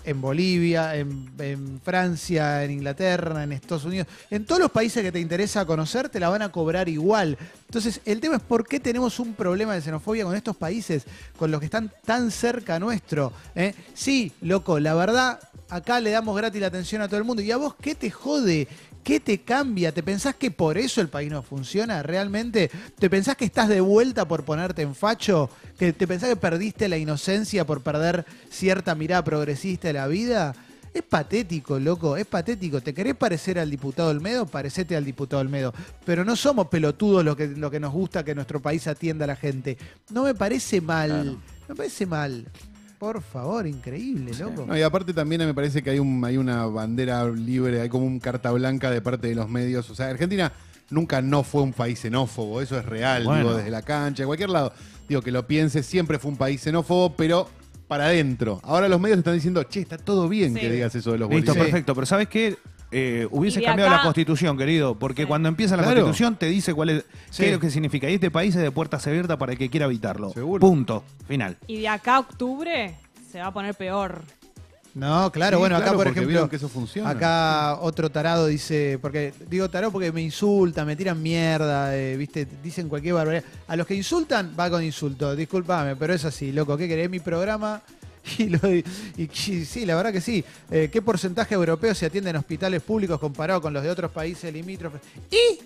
En 0.05 0.21
Bolivia, 0.21 0.95
en, 0.95 1.81
Francia, 1.83 2.65
en 2.65 2.71
Inglaterra, 2.71 3.43
en 3.43 3.53
Estados 3.53 3.85
Unidos, 3.85 4.07
en 4.31 4.45
todos 4.45 4.61
los 4.61 4.71
países 4.71 5.03
que 5.03 5.11
te 5.11 5.21
interesa 5.21 5.65
conocer, 5.65 6.11
te 6.11 6.21
la 6.21 6.29
van 6.29 6.43
a 6.43 6.53
cobrar 6.53 6.89
igual. 6.89 7.37
Entonces, 7.65 8.03
el 8.05 8.21
tema 8.21 8.37
es 8.37 8.43
por 8.43 8.67
qué 8.67 8.79
tenemos 8.79 9.19
un 9.21 9.35
problema 9.35 9.75
de 9.75 9.81
xenofobia 9.81 10.25
con 10.25 10.37
estos 10.37 10.57
países, 10.57 11.05
con 11.37 11.51
los 11.51 11.61
que 11.61 11.67
están 11.67 11.91
tan 12.05 12.31
cerca 12.31 12.79
nuestro. 12.79 13.33
¿eh? 13.55 13.75
Sí, 13.95 14.33
loco, 14.43 14.79
la 14.81 14.95
verdad, 14.95 15.41
acá 15.69 16.01
le 16.01 16.11
damos 16.11 16.37
gratis 16.37 16.61
la 16.61 16.69
atención 16.69 17.03
a 17.03 17.09
todo 17.09 17.19
el 17.19 17.25
mundo. 17.25 17.43
¿Y 17.43 17.51
a 17.51 17.57
vos 17.57 17.75
qué 17.81 17.95
te 17.95 18.11
jode? 18.11 18.69
¿Qué 19.05 19.21
te 19.21 19.41
cambia? 19.41 19.93
¿Te 19.93 20.03
pensás 20.03 20.35
que 20.35 20.51
por 20.51 20.77
eso 20.77 21.01
el 21.01 21.09
país 21.09 21.31
no 21.31 21.43
funciona 21.43 22.03
realmente? 22.03 22.71
¿Te 22.99 23.09
pensás 23.09 23.37
que 23.37 23.47
estás 23.47 23.69
de 23.69 23.81
vuelta 23.81 24.27
por 24.29 24.45
ponerte 24.45 24.83
en 24.83 24.95
facho? 24.95 25.49
¿Que 25.79 25.93
¿Te 25.93 26.07
pensás 26.07 26.29
que 26.29 26.37
perdiste 26.37 26.89
la 26.89 26.99
inocencia 26.99 27.65
por 27.67 27.83
perder 27.83 28.27
cierta 28.51 28.95
mirada 28.95 29.25
progresista 29.25 29.89
de 29.89 29.95
la 29.95 30.07
vida? 30.07 30.55
Es 30.93 31.03
patético, 31.03 31.79
loco, 31.79 32.17
es 32.17 32.27
patético. 32.27 32.81
¿Te 32.81 32.93
querés 32.93 33.15
parecer 33.15 33.59
al 33.59 33.71
diputado 33.71 34.11
Olmedo? 34.11 34.47
Parecete 34.47 34.97
al 34.97 35.05
diputado 35.05 35.41
Olmedo. 35.41 35.73
Pero 36.05 36.25
no 36.25 36.35
somos 36.35 36.69
pelotudos 36.69 37.25
lo 37.25 37.37
que, 37.37 37.47
lo 37.49 37.71
que 37.71 37.81
nos 37.81 37.93
gusta 37.93 38.25
que 38.25 38.35
nuestro 38.35 38.61
país 38.61 38.87
atienda 38.87 39.25
a 39.25 39.29
la 39.29 39.37
gente. 39.37 39.79
No 40.11 40.25
me 40.25 40.35
parece 40.35 40.81
mal. 40.81 41.09
Claro. 41.09 41.39
Me 41.69 41.75
parece 41.75 42.07
mal. 42.07 42.47
Por 42.99 43.23
favor, 43.23 43.67
increíble, 43.67 44.33
loco. 44.39 44.67
No, 44.67 44.77
y 44.77 44.83
aparte 44.83 45.13
también 45.15 45.41
me 45.47 45.55
parece 45.55 45.83
que 45.83 45.91
hay, 45.91 45.99
un, 46.01 46.25
hay 46.25 46.37
una 46.37 46.67
bandera 46.67 47.25
libre, 47.29 47.81
hay 47.81 47.89
como 47.89 48.05
un 48.07 48.19
carta 48.19 48.51
blanca 48.51 48.91
de 48.91 49.01
parte 49.01 49.29
de 49.29 49.35
los 49.37 49.49
medios. 49.49 49.89
O 49.91 49.95
sea, 49.95 50.09
Argentina 50.09 50.53
nunca 50.91 51.23
no 51.23 51.45
fue 51.45 51.63
un 51.63 51.73
país 51.73 52.01
xenófobo, 52.01 52.61
eso 52.61 52.77
es 52.79 52.85
real, 52.85 53.25
Bueno. 53.25 53.41
digo, 53.45 53.57
desde 53.57 53.71
la 53.71 53.83
cancha, 53.83 54.25
de 54.25 54.27
cualquier 54.27 54.51
lado. 54.51 54.73
Digo, 55.09 55.23
que 55.23 55.31
lo 55.31 55.47
piense, 55.47 55.83
siempre 55.85 56.19
fue 56.19 56.31
un 56.33 56.37
país 56.37 56.61
xenófobo, 56.61 57.15
pero 57.15 57.49
para 57.87 58.07
adentro. 58.07 58.61
Ahora 58.65 58.89
los 58.89 59.01
medios 59.01 59.19
están 59.19 59.35
diciendo, 59.35 59.63
che, 59.63 59.81
está 59.81 59.97
todo 59.97 60.29
bien 60.29 60.55
Sí. 60.55 60.61
que 60.61 60.71
digas 60.71 60.95
eso 60.95 61.13
de 61.13 61.19
los 61.19 61.29
Listo, 61.31 61.53
bolivianos. 61.53 61.67
perfecto. 61.71 61.95
Pero 61.95 62.07
¿sabes 62.07 62.29
qué? 62.29 62.57
Eh, 62.91 63.29
hubiese 63.31 63.59
Y 63.59 63.63
de 63.63 63.67
cambiado 63.67 63.91
acá- 63.91 63.99
la 63.99 64.03
constitución, 64.05 64.57
querido, 64.57 64.95
porque 64.99 65.23
Sí. 65.23 65.29
cuando 65.29 65.49
empieza 65.49 65.77
la 65.77 65.83
Claro. 65.83 66.01
constitución 66.03 66.37
te 66.37 66.47
dice 66.47 66.73
cuál 66.73 66.89
es, 66.91 67.05
Sí. 67.31 67.43
qué 67.43 67.49
es 67.49 67.53
lo 67.55 67.61
que 67.61 67.71
significa. 67.71 68.09
Y 68.09 68.15
este 68.15 68.31
país 68.31 68.55
es 68.57 68.63
de 68.63 68.71
puertas 68.71 69.07
abiertas 69.07 69.37
para 69.37 69.53
el 69.53 69.59
que 69.59 69.69
quiera 69.69 69.85
habitarlo. 69.87 70.31
Seguro. 70.31 70.61
Punto. 70.61 71.05
Final. 71.27 71.57
Y 71.67 71.81
de 71.81 71.89
acá 71.89 72.17
a 72.17 72.21
octubre 72.21 72.95
se 73.31 73.41
va 73.41 73.49
a 73.49 73.53
poner 73.53 73.75
peor. 73.75 74.23
No, 74.95 75.31
claro, 75.31 75.59
Sí, 75.59 75.61
bueno, 75.61 75.77
acá 75.77 75.93
por 75.93 76.09
ejemplo, 76.09 76.49
que 76.49 76.57
eso 76.57 76.69
funciona. 76.69 77.11
acá 77.11 77.77
otro 77.83 78.11
tarado 78.11 78.47
dice, 78.47 78.99
porque 79.01 79.33
digo 79.49 79.69
tarado 79.69 79.93
porque 79.93 80.11
me 80.11 80.23
insultan, 80.23 80.87
me 80.87 80.97
tiran 80.97 81.23
mierda, 81.23 81.95
eh, 81.95 82.17
viste, 82.17 82.49
dicen 82.65 82.89
cualquier 82.89 83.15
barbaridad. 83.15 83.45
A 83.69 83.77
los 83.77 83.87
que 83.87 83.95
insultan 83.95 84.55
va 84.59 84.71
con 84.71 84.83
insulto, 84.83 85.37
discúlpame, 85.37 85.95
pero 85.95 86.15
es 86.15 86.25
así, 86.25 86.51
loco, 86.53 86.77
¿qué 86.77 86.89
querés? 86.89 87.09
Mi 87.11 87.21
programa 87.21 87.83
y, 88.39 88.49
lo- 88.49 88.75
y- 88.75 88.85
y 89.17 89.29
sí, 89.65 89.87
la 89.87 89.95
verdad 89.97 90.13
que 90.13 90.21
sí. 90.21 90.45
Eh, 90.71 90.89
¿Qué 90.93 91.01
porcentaje 91.03 91.51
de 91.55 91.59
europeos 91.61 91.97
se 91.99 92.07
atienden 92.07 92.31
en 92.35 92.41
hospitales 92.41 92.83
públicos 92.83 93.19
comparado 93.19 93.61
con 93.61 93.73
los 93.73 93.83
de 93.83 93.91
otros 93.91 94.11
países 94.11 94.53
limítrofes? 94.53 95.01
¿Y? 95.31 95.59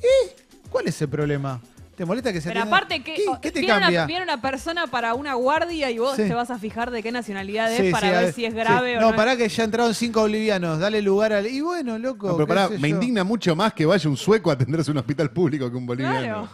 ¿Y? 0.00 0.68
¿Cuál 0.70 0.88
es 0.88 1.00
el 1.02 1.08
problema? 1.08 1.60
¿Te 1.96 2.04
molesta 2.04 2.32
que 2.32 2.40
se 2.40 2.48
Pero 2.48 2.62
aparte, 2.64 3.04
que, 3.04 3.14
¿Qué, 3.14 3.24
qué 3.40 3.52
te 3.52 3.60
viene, 3.60 3.78
cambia? 3.78 4.00
Una, 4.00 4.06
viene 4.06 4.22
una 4.24 4.42
persona 4.42 4.88
para 4.88 5.14
una 5.14 5.34
guardia 5.34 5.92
y 5.92 5.98
vos 5.98 6.16
Sí. 6.16 6.22
te 6.24 6.34
vas 6.34 6.50
a 6.50 6.58
fijar 6.58 6.90
de 6.90 7.04
qué 7.04 7.12
nacionalidad 7.12 7.72
es 7.72 7.80
Sí, 7.86 7.92
para 7.92 8.08
sí, 8.08 8.12
ver 8.12 8.24
ver, 8.24 8.34
si 8.34 8.44
es 8.46 8.52
sí. 8.52 8.58
grave 8.58 8.96
o 8.98 9.00
no. 9.00 9.10
no. 9.10 9.16
pará 9.16 9.36
que 9.36 9.48
ya 9.48 9.62
entraron 9.62 9.94
cinco 9.94 10.22
bolivianos, 10.22 10.80
dale 10.80 11.00
lugar 11.00 11.32
al... 11.32 11.46
Y 11.46 11.60
bueno, 11.60 11.96
loco. 11.96 12.26
No, 12.26 12.34
pero 12.34 12.48
pará, 12.48 12.68
me 12.68 12.80
yo. 12.80 12.86
indigna 12.96 13.22
mucho 13.22 13.54
más 13.54 13.72
que 13.74 13.86
vaya 13.86 14.10
un 14.10 14.16
sueco 14.16 14.50
a 14.50 14.54
atenderse 14.54 14.90
a 14.90 14.92
un 14.92 14.98
hospital 14.98 15.30
público 15.30 15.70
que 15.70 15.76
un 15.76 15.86
boliviano. 15.86 16.18
Claro. 16.18 16.48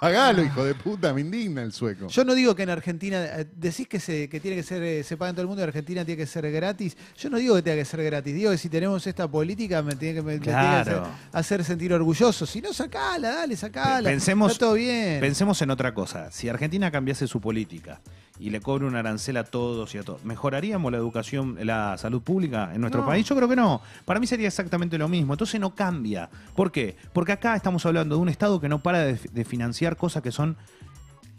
Pagalo, 0.00 0.42
hijo 0.42 0.64
de 0.64 0.74
puta, 0.74 1.12
me 1.12 1.20
indigna 1.20 1.62
el 1.62 1.72
sueco. 1.72 2.06
Yo 2.08 2.24
no 2.24 2.34
digo 2.34 2.54
que 2.54 2.62
en 2.62 2.70
Argentina, 2.70 3.22
eh, 3.22 3.46
decís 3.54 3.86
que 3.86 4.00
se, 4.00 4.28
que 4.30 4.40
tiene 4.40 4.56
que 4.56 4.62
ser, 4.62 4.82
eh, 4.82 5.04
se 5.04 5.16
paga 5.18 5.28
en 5.30 5.34
todo 5.36 5.42
el 5.42 5.48
mundo, 5.48 5.62
en 5.62 5.68
Argentina 5.68 6.04
tiene 6.06 6.16
que 6.22 6.26
ser 6.26 6.50
gratis. 6.50 6.96
Yo 7.18 7.28
no 7.28 7.36
digo 7.36 7.54
que 7.56 7.62
tenga 7.62 7.76
que 7.76 7.84
ser 7.84 8.02
gratis, 8.02 8.34
digo 8.34 8.50
que 8.50 8.56
si 8.58 8.70
tenemos 8.70 9.06
esta 9.06 9.28
política 9.28 9.82
me 9.82 9.96
tiene 9.96 10.14
que, 10.14 10.22
me, 10.22 10.32
me 10.34 10.38
tiene 10.40 10.58
que 10.84 11.00
hacer, 11.32 11.64
sentir 11.64 11.92
orgulloso. 11.92 12.46
Si 12.46 12.62
no, 12.62 12.72
sacala, 12.72 13.28
dale, 13.30 13.56
sacala. 13.56 14.08
Pensemos- 14.08 14.52
Está 14.52 14.64
todo 14.66 14.74
bien. 14.74 15.20
Pensemos 15.20 15.60
en 15.60 15.70
otra 15.70 15.92
cosa. 15.92 16.30
Si 16.30 16.48
Argentina 16.48 16.90
cambiase 16.90 17.26
su 17.26 17.38
política 17.40 18.00
y 18.38 18.48
le 18.48 18.62
cobre 18.62 18.86
un 18.86 18.96
arancel 18.96 19.36
a 19.36 19.44
todos 19.44 19.94
y 19.94 19.98
a 19.98 20.02
todos, 20.02 20.24
¿mejoraríamos 20.24 20.90
la 20.90 20.96
educación, 20.96 21.58
la 21.60 21.98
salud 21.98 22.22
pública 22.22 22.70
en 22.74 22.80
nuestro 22.80 23.02
No. 23.02 23.06
país? 23.06 23.26
Yo 23.28 23.36
creo 23.36 23.48
que 23.50 23.56
no. 23.56 23.82
Para 24.06 24.18
mí 24.18 24.26
sería 24.26 24.48
exactamente 24.48 24.96
lo 24.96 25.08
mismo. 25.08 25.34
Entonces 25.34 25.60
no 25.60 25.74
cambia. 25.74 26.30
¿Por 26.56 26.72
qué? 26.72 26.96
Porque 27.12 27.32
acá 27.32 27.54
estamos 27.54 27.84
hablando 27.84 28.14
de 28.14 28.22
un 28.22 28.30
Estado 28.30 28.58
que 28.58 28.68
no 28.70 28.82
para 28.82 29.00
de, 29.04 29.18
de 29.30 29.44
financiar 29.44 29.89
cosas 29.96 30.22
que 30.22 30.32
son 30.32 30.56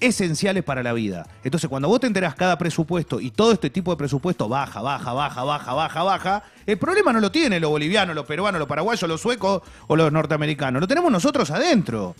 esenciales 0.01 0.63
para 0.63 0.83
la 0.83 0.93
vida. 0.93 1.27
Entonces, 1.43 1.69
cuando 1.69 1.87
vos 1.87 1.99
te 1.99 2.07
enterás 2.07 2.35
cada 2.35 2.57
presupuesto 2.57 3.21
y 3.21 3.31
todo 3.31 3.51
este 3.51 3.69
tipo 3.69 3.91
de 3.91 3.97
presupuesto 3.97 4.49
baja, 4.49 4.81
baja, 4.81 5.13
baja, 5.13 5.43
baja, 5.43 5.73
baja, 5.73 6.03
baja, 6.03 6.43
el 6.65 6.77
problema 6.77 7.13
no 7.13 7.19
lo 7.19 7.31
tiene 7.31 7.59
los 7.59 7.69
bolivianos, 7.69 8.15
los 8.15 8.25
peruanos, 8.25 8.59
los 8.59 8.67
paraguayos, 8.67 9.07
los 9.07 9.21
suecos 9.21 9.61
o 9.87 9.95
los 9.95 10.11
norteamericanos. 10.11 10.81
Lo 10.81 10.87
tenemos 10.87 11.11
nosotros 11.11 11.51
adentro. 11.51 12.15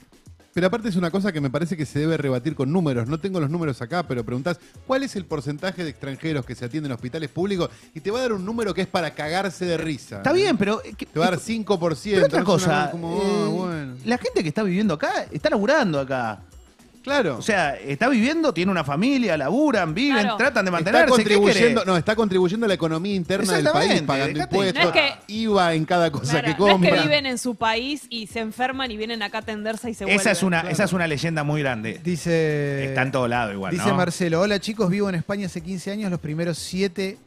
Pero 0.54 0.68
aparte 0.68 0.90
es 0.90 0.96
una 0.98 1.12
cosa 1.12 1.32
que 1.32 1.40
me 1.40 1.50
parece 1.50 1.78
que 1.78 1.86
se 1.86 2.00
debe 2.00 2.18
rebatir 2.18 2.56
con 2.56 2.72
números. 2.72 3.08
No 3.08 3.20
tengo 3.20 3.40
los 3.40 3.50
números 3.50 3.82
acá, 3.82 4.04
pero 4.04 4.24
preguntás 4.26 4.60
cuál 4.86 5.04
es 5.04 5.16
el 5.16 5.26
porcentaje 5.26 5.84
de 5.84 5.90
extranjeros 5.92 6.46
que 6.46 6.56
se 6.56 6.66
atienden 6.66 6.92
en 6.92 6.96
hospitales 6.96 7.30
públicos 7.30 7.70
y 7.94 8.02
te 8.02 8.12
va 8.12 8.20
a 8.20 8.22
dar 8.24 8.34
un 8.34 8.44
número 8.46 8.74
que 8.74 8.82
es 8.82 8.88
para 8.88 9.12
cagarse 9.12 9.66
de 9.66 9.78
risa. 9.78 10.18
Está 10.18 10.34
bien, 10.34 10.58
pero... 10.58 10.82
eh, 10.84 10.94
que- 10.98 11.06
Te 11.06 11.20
va 11.20 11.28
a 11.28 11.32
dar 11.32 11.40
5%. 11.40 12.02
Pero 12.14 12.26
otra 12.26 12.28
es 12.28 12.34
una 12.34 12.44
cosa, 12.44 12.92
como, 12.92 13.22
eh, 13.22 13.48
bueno. 13.50 13.96
la 14.06 14.18
gente 14.18 14.42
que 14.44 14.50
está 14.50 14.64
viviendo 14.64 14.94
acá 14.94 15.26
está 15.32 15.50
laburando 15.50 16.00
acá. 16.00 16.42
Claro. 17.04 17.38
O 17.38 17.42
sea, 17.42 17.76
está 17.76 18.08
viviendo, 18.10 18.54
tiene 18.54 18.72
una 18.72 18.84
familia, 18.84 19.36
laburan, 19.38 19.94
viven, 19.94 20.22
Claro. 20.22 20.38
tratan 20.38 20.66
de 20.66 20.70
está 20.70 20.72
mantenerse. 20.72 21.06
¿Qué 21.06 21.10
contribuyendo, 21.12 21.82
querés? 21.82 21.86
no, 21.88 21.98
está 21.98 22.16
contribuyendo 22.16 22.66
a 22.66 22.68
la 22.68 22.74
economía 22.76 23.16
interna 23.16 23.54
del 23.54 23.60
Exactamente, 23.66 23.96
país, 23.96 24.08
pagando 24.08 24.40
dejate- 24.40 24.56
impuestos, 24.56 24.84
No 24.84 24.90
es 24.90 24.96
que- 24.96 25.34
IVA 25.34 25.74
en 25.74 25.86
cada 25.86 26.12
cosa 26.12 26.32
Claro, 26.32 26.46
que 26.46 26.60
no 26.60 26.68
es 26.68 26.72
compra. 26.74 26.92
que 26.96 27.02
viven 27.02 27.26
en 27.26 27.38
su 27.38 27.56
país 27.56 28.04
y 28.10 28.28
se 28.28 28.40
enferman 28.40 28.92
y 28.92 28.98
vienen 28.98 29.22
acá 29.24 29.40
a 29.40 29.42
atenderse 29.42 29.90
y 29.90 29.94
se 29.94 30.06
vuelven. 30.06 30.20
esa, 30.20 30.32
es 30.32 30.44
una, 30.44 30.62
esa 30.62 30.84
es 30.84 30.94
una 30.94 31.08
leyenda 31.08 31.44
muy 31.44 31.62
grande. 31.62 32.00
Dice. 32.04 32.86
Está 32.86 33.02
en 33.02 33.12
todo 33.12 33.28
lado 33.28 33.52
igual, 33.52 33.72
Dice 33.72 33.88
¿no? 33.90 33.96
Marcelo, 33.96 34.42
hola 34.42 34.60
chicos, 34.60 34.90
vivo 34.90 35.10
en 35.10 35.16
España 35.16 35.48
hace 35.48 35.62
15 35.62 35.92
años, 35.92 36.12
los 36.12 36.20
primeros 36.20 36.58
7 36.60 37.18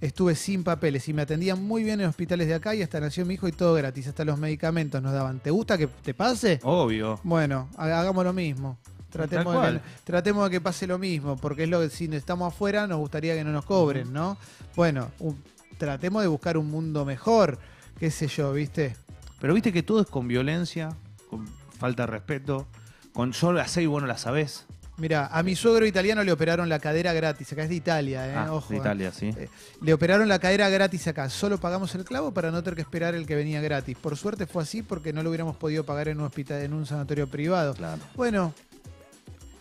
estuve 0.00 0.34
sin 0.34 0.64
papeles 0.64 1.08
y 1.08 1.12
me 1.14 1.22
atendían 1.22 1.62
muy 1.62 1.82
bien 1.82 2.00
en 2.00 2.06
hospitales 2.08 2.46
de 2.46 2.54
acá 2.54 2.74
y 2.74 2.82
hasta 2.82 3.00
nació 3.00 3.24
mi 3.24 3.34
hijo 3.34 3.48
y 3.48 3.52
todo 3.52 3.74
gratis, 3.74 4.06
hasta 4.06 4.24
los 4.24 4.38
medicamentos 4.38 5.00
nos 5.02 5.12
daban. 5.12 5.38
¿Te 5.40 5.50
gusta 5.50 5.78
que 5.78 5.86
te 5.86 6.12
pase? 6.14 6.60
Obvio. 6.62 7.18
Bueno, 7.22 7.68
ha- 7.76 8.00
hagamos 8.00 8.22
lo 8.24 8.32
mismo. 8.32 8.76
Tratemos 9.14 9.66
de, 9.66 9.72
que, 9.74 9.80
tratemos 10.04 10.44
de 10.44 10.50
que 10.50 10.60
pase 10.60 10.86
lo 10.86 10.98
mismo, 10.98 11.36
porque 11.36 11.64
es 11.64 11.68
lo 11.68 11.80
que 11.80 11.88
si 11.90 12.04
estamos 12.14 12.52
afuera 12.52 12.86
nos 12.86 12.98
gustaría 12.98 13.34
que 13.34 13.44
no 13.44 13.52
nos 13.52 13.64
cobren, 13.64 14.12
¿no? 14.12 14.36
Bueno, 14.76 15.10
un- 15.20 15.42
tratemos 15.78 16.22
de 16.22 16.28
buscar 16.28 16.56
un 16.58 16.70
mundo 16.70 17.04
mejor, 17.04 17.58
qué 17.98 18.10
sé 18.10 18.26
yo, 18.28 18.52
¿viste? 18.52 18.96
Pero 19.40 19.54
viste 19.54 19.72
que 19.72 19.82
todo 19.82 20.00
es 20.00 20.06
con 20.08 20.26
violencia, 20.28 20.90
con 21.30 21.46
falta 21.78 22.04
de 22.04 22.12
respeto, 22.12 22.66
con 23.12 23.32
yo 23.32 23.52
la 23.52 23.66
sé 23.68 23.82
y 23.82 23.86
vos 23.86 24.02
no 24.02 24.08
la 24.08 24.18
sabés. 24.18 24.66
Mira, 24.96 25.26
a 25.26 25.42
mi 25.42 25.56
suegro 25.56 25.84
italiano 25.86 26.22
le 26.22 26.30
operaron 26.30 26.68
la 26.68 26.78
cadera 26.78 27.12
gratis, 27.12 27.52
acá 27.52 27.64
es 27.64 27.68
de 27.68 27.74
Italia, 27.74 28.28
¿eh? 28.28 28.34
Ah, 28.36 28.52
Ojo. 28.54 28.68
de 28.68 28.76
¿eh? 28.76 28.78
Italia, 28.78 29.10
sí. 29.12 29.26
Eh, 29.36 29.48
Le 29.82 29.92
operaron 29.92 30.28
la 30.28 30.38
cadera 30.38 30.68
gratis 30.68 31.08
acá. 31.08 31.28
Solo 31.30 31.58
pagamos 31.58 31.92
el 31.96 32.04
clavo 32.04 32.32
para 32.32 32.52
no 32.52 32.62
tener 32.62 32.76
que 32.76 32.82
esperar 32.82 33.16
el 33.16 33.26
que 33.26 33.34
venía 33.34 33.60
gratis. 33.60 33.96
Por 34.00 34.16
suerte 34.16 34.46
fue 34.46 34.62
así 34.62 34.82
porque 34.82 35.12
no 35.12 35.24
lo 35.24 35.30
hubiéramos 35.30 35.56
podido 35.56 35.82
pagar 35.82 36.06
en 36.06 36.20
un 36.20 36.26
hospital, 36.26 36.62
en 36.62 36.72
un 36.74 36.86
sanatorio 36.86 37.26
privado. 37.26 37.74
Claro. 37.74 38.00
Bueno, 38.14 38.54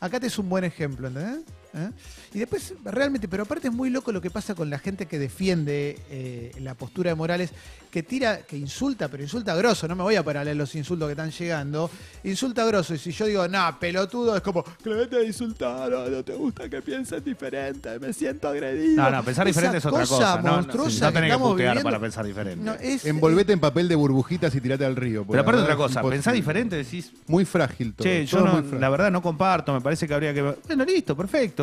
acá 0.03 0.19
te 0.19 0.27
es 0.27 0.38
un 0.38 0.50
buen 0.50 0.65
ejemplo, 0.65 1.07
¿entendés? 1.07 1.45
¿Eh? 1.75 1.89
Y 2.36 2.39
después, 2.39 2.74
realmente, 2.84 3.27
pero 3.27 3.44
aparte 3.44 3.68
es 3.68 3.74
muy 3.74 3.89
loco 3.89 4.12
lo 4.12 4.22
que 4.22 4.30
pasa 4.30 4.53
con 4.53 4.70
la 4.70 4.77
gente 4.77 5.08
que 5.08 5.18
defiende 5.18 5.98
eh, 6.12 6.51
la 6.60 6.75
postura 6.75 7.10
de 7.10 7.15
Morales, 7.15 7.50
que 7.89 8.03
tira, 8.03 8.39
que 8.44 8.56
insulta, 8.58 9.08
pero 9.08 9.24
insulta 9.24 9.56
grosso, 9.56 9.88
no 9.88 9.96
me 9.96 10.03
voy 10.03 10.15
a 10.15 10.24
parar 10.24 10.48
a 10.48 10.53
los 10.53 10.74
insultos 10.75 11.08
que 11.08 11.12
están 11.13 11.32
llegando, 11.32 11.89
insulta 12.24 12.65
grosso, 12.65 12.94
y 12.94 12.98
si 13.00 13.12
yo 13.12 13.25
digo, 13.25 13.48
nah, 13.48 13.72
pelotudo, 13.80 14.36
es 14.36 14.42
como, 14.44 14.63
Clemente 14.84 15.15
a 15.18 15.24
insultar, 15.24 15.89
no, 15.89 16.08
no 16.10 16.24
te 16.24 16.34
gusta 16.34 16.70
que 16.70 16.82
pienses 16.82 17.24
diferente, 17.25 18.00
me 18.00 18.13
siento 18.13 18.48
agredido. 18.50 19.01
No, 19.03 19.10
no, 19.12 19.24
pensar 19.24 19.48
Esa 19.48 19.56
diferente 19.56 19.77
es 19.80 19.86
otra 19.86 20.06
cosa. 20.06 20.38
No, 20.38 20.44
no, 20.50 20.56
monstruosa 20.58 21.06
no 21.08 21.13
tenés 21.13 21.32
que 21.32 21.38
putear 21.39 21.58
viviendo- 21.58 21.84
para 21.84 22.00
pensar 22.00 22.25
diferente. 22.25 22.63
No, 22.63 22.74
es- 22.74 23.06
Envolvete 23.06 23.53
en 23.53 23.60
papel 23.60 23.88
de 23.88 23.96
burbujitas 23.96 24.53
y 24.56 24.62
tirate 24.62 24.86
al 24.86 24.96
río. 24.96 25.22
porque 25.25 25.32
Pero 25.34 25.42
aparte 25.42 25.62
otra 25.62 25.75
cosa, 25.75 26.01
pensá 26.03 26.32
diferente, 26.32 26.75
decís, 26.75 27.12
Muy 27.27 27.46
frágil 27.46 27.94
todo. 27.96 28.03
che, 28.08 28.25
yo 28.27 28.38
todo 28.38 28.46
no- 28.48 28.53
muy 28.53 28.62
frágil. 28.62 28.82
la 28.82 28.89
verdad 28.89 29.12
no 29.12 29.22
comparto, 29.24 29.74
me 29.74 29.82
parece 29.82 30.08
que 30.08 30.13
habría 30.13 30.34
que... 30.34 30.42
Bueno, 30.42 30.84
listo, 30.86 31.15
perfecto. 31.15 31.62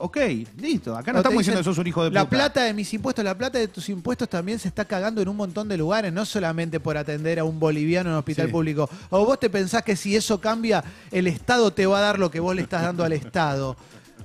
Ok, 0.00 0.16
listo. 0.58 0.96
Acá 0.96 1.12
no 1.12 1.18
estamos 1.18 1.38
diciendo 1.38 1.60
que 1.60 1.64
sos 1.64 1.78
un 1.78 1.86
hijo 1.86 2.04
de 2.04 2.10
puta. 2.10 2.20
La 2.20 2.28
plata 2.28 2.62
de 2.62 2.72
mis 2.72 2.92
impuestos, 2.94 3.24
la 3.24 3.36
plata 3.36 3.58
de 3.58 3.66
tus 3.68 3.88
impuestos 3.88 4.28
también 4.28 4.58
se 4.58 4.68
está 4.68 4.84
cagando 4.84 5.20
en 5.20 5.28
un 5.28 5.36
montón 5.36 5.68
de 5.68 5.76
lugares, 5.76 6.12
no 6.12 6.24
solamente 6.24 6.78
por 6.78 6.96
atender 6.96 7.38
a 7.40 7.44
un 7.44 7.58
boliviano 7.58 8.10
en 8.10 8.12
un 8.14 8.18
hospital 8.20 8.46
Sí. 8.46 8.52
público. 8.52 8.88
O 9.10 9.24
vos 9.24 9.40
te 9.40 9.50
pensás 9.50 9.82
que 9.82 9.96
si 9.96 10.14
eso 10.14 10.40
cambia, 10.40 10.84
el 11.10 11.26
Estado 11.26 11.72
te 11.72 11.86
va 11.86 11.98
a 11.98 12.02
dar 12.02 12.18
lo 12.18 12.30
que 12.30 12.38
vos 12.40 12.54
le 12.54 12.62
estás 12.62 12.82
dando 12.82 13.02
al 13.04 13.12
Estado. 13.12 13.76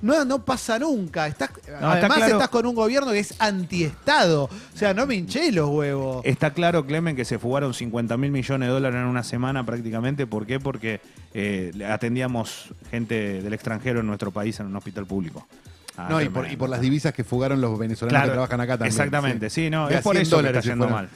No, 0.04 0.24
no 0.24 0.44
pasa 0.44 0.78
nunca. 0.78 1.26
Estás, 1.26 1.50
además 1.80 2.18
claro. 2.18 2.32
estás 2.34 2.48
con 2.50 2.66
un 2.66 2.74
gobierno 2.74 3.10
que 3.10 3.18
es 3.20 3.34
antiestado. 3.40 4.44
O 4.44 4.76
sea, 4.76 4.92
no 4.94 5.06
me 5.06 5.14
hinché 5.14 5.50
los 5.50 5.68
huevos. 5.70 6.20
Está 6.24 6.52
claro, 6.52 6.84
Clemen, 6.84 7.16
que 7.16 7.24
se 7.24 7.38
fugaron 7.38 7.72
50 7.74 8.16
mil 8.16 8.30
millones 8.30 8.68
de 8.68 8.72
dólares 8.72 9.00
en 9.00 9.06
una 9.06 9.22
semana 9.22 9.64
prácticamente. 9.64 10.26
¿Por 10.26 10.46
qué? 10.46 10.60
Porque 10.60 11.00
eh, 11.32 11.72
atendíamos 11.88 12.66
gente 12.90 13.42
del 13.42 13.52
extranjero 13.54 14.00
en 14.00 14.06
nuestro 14.06 14.30
país 14.30 14.60
en 14.60 14.66
un 14.66 14.76
hospital 14.76 15.06
público. 15.06 15.46
Ah, 15.96 16.08
No, 16.10 16.20
y 16.20 16.28
por, 16.28 16.50
y 16.50 16.56
por 16.56 16.68
las 16.68 16.80
divisas 16.80 17.14
que 17.14 17.24
fugaron 17.24 17.60
los 17.60 17.78
venezolanos 17.78 18.12
Claro, 18.12 18.26
que 18.26 18.32
trabajan 18.32 18.60
acá 18.60 18.72
también. 18.74 18.88
exactamente, 18.88 19.48
sí, 19.48 19.70
no, 19.70 19.88
De 19.88 19.96
es 19.96 20.02
por 20.02 20.16
100 20.16 20.22
eso 20.22 20.42
que 20.42 20.46
está 20.48 20.60
yendo 20.60 20.88
fueron. 20.88 21.08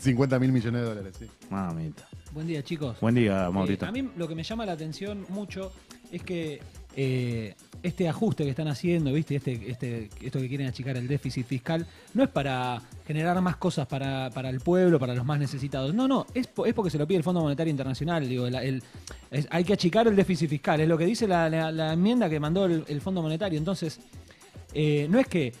50 0.00 0.38
mil 0.40 0.52
millones 0.52 0.80
de 0.82 0.86
dólares, 0.88 1.16
sí. 1.18 1.26
Mamita. 1.50 2.06
Buen 2.32 2.46
día, 2.46 2.62
chicos. 2.62 2.96
Buen 3.00 3.14
día, 3.16 3.46
Eh, 3.46 3.50
Maurito. 3.52 3.86
a 3.86 3.92
mí 3.92 4.08
lo 4.16 4.26
que 4.28 4.34
me 4.34 4.42
llama 4.44 4.64
la 4.64 4.72
atención 4.72 5.26
mucho 5.28 5.72
es 6.10 6.22
que 6.22 6.60
eh, 6.96 7.54
este 7.82 8.08
ajuste 8.08 8.44
que 8.44 8.50
están 8.50 8.68
haciendo, 8.68 9.12
¿viste? 9.12 9.36
Este, 9.36 9.70
este, 9.70 10.08
esto 10.22 10.38
que 10.38 10.48
quieren 10.48 10.66
achicar 10.68 10.96
el 10.96 11.06
déficit 11.06 11.46
fiscal, 11.46 11.86
no 12.14 12.22
es 12.24 12.30
para 12.30 12.80
generar 13.06 13.38
más 13.42 13.56
cosas 13.56 13.86
para, 13.86 14.30
para 14.30 14.48
el 14.48 14.60
pueblo, 14.60 14.98
para 14.98 15.14
los 15.14 15.24
más 15.26 15.38
necesitados. 15.38 15.94
No, 15.94 16.08
no, 16.08 16.26
es, 16.34 16.48
es 16.66 16.74
porque 16.74 16.90
se 16.90 16.96
lo 16.98 17.06
pide 17.06 17.18
el 17.18 17.24
Fondo 17.24 17.40
Monetario 17.42 17.70
Internacional. 17.70 18.26
Digo, 18.28 18.46
el- 18.46 18.82
hay 19.50 19.64
que 19.64 19.72
achicar 19.72 20.06
el 20.08 20.16
déficit 20.16 20.48
fiscal, 20.48 20.80
es 20.80 20.88
lo 20.88 20.96
que 20.96 21.04
dice 21.06 21.26
la, 21.28 21.48
la- 21.50 21.70
la 21.72 21.92
enmienda 21.92 22.30
que 22.30 22.40
mandó 22.40 22.64
el, 22.66 22.84
el 22.88 23.00
Fondo 23.00 23.20
Monetario. 23.20 23.58
Entonces, 23.58 23.98
eh, 24.72 25.06
no 25.10 25.18
es 25.20 25.26
que 25.26 25.52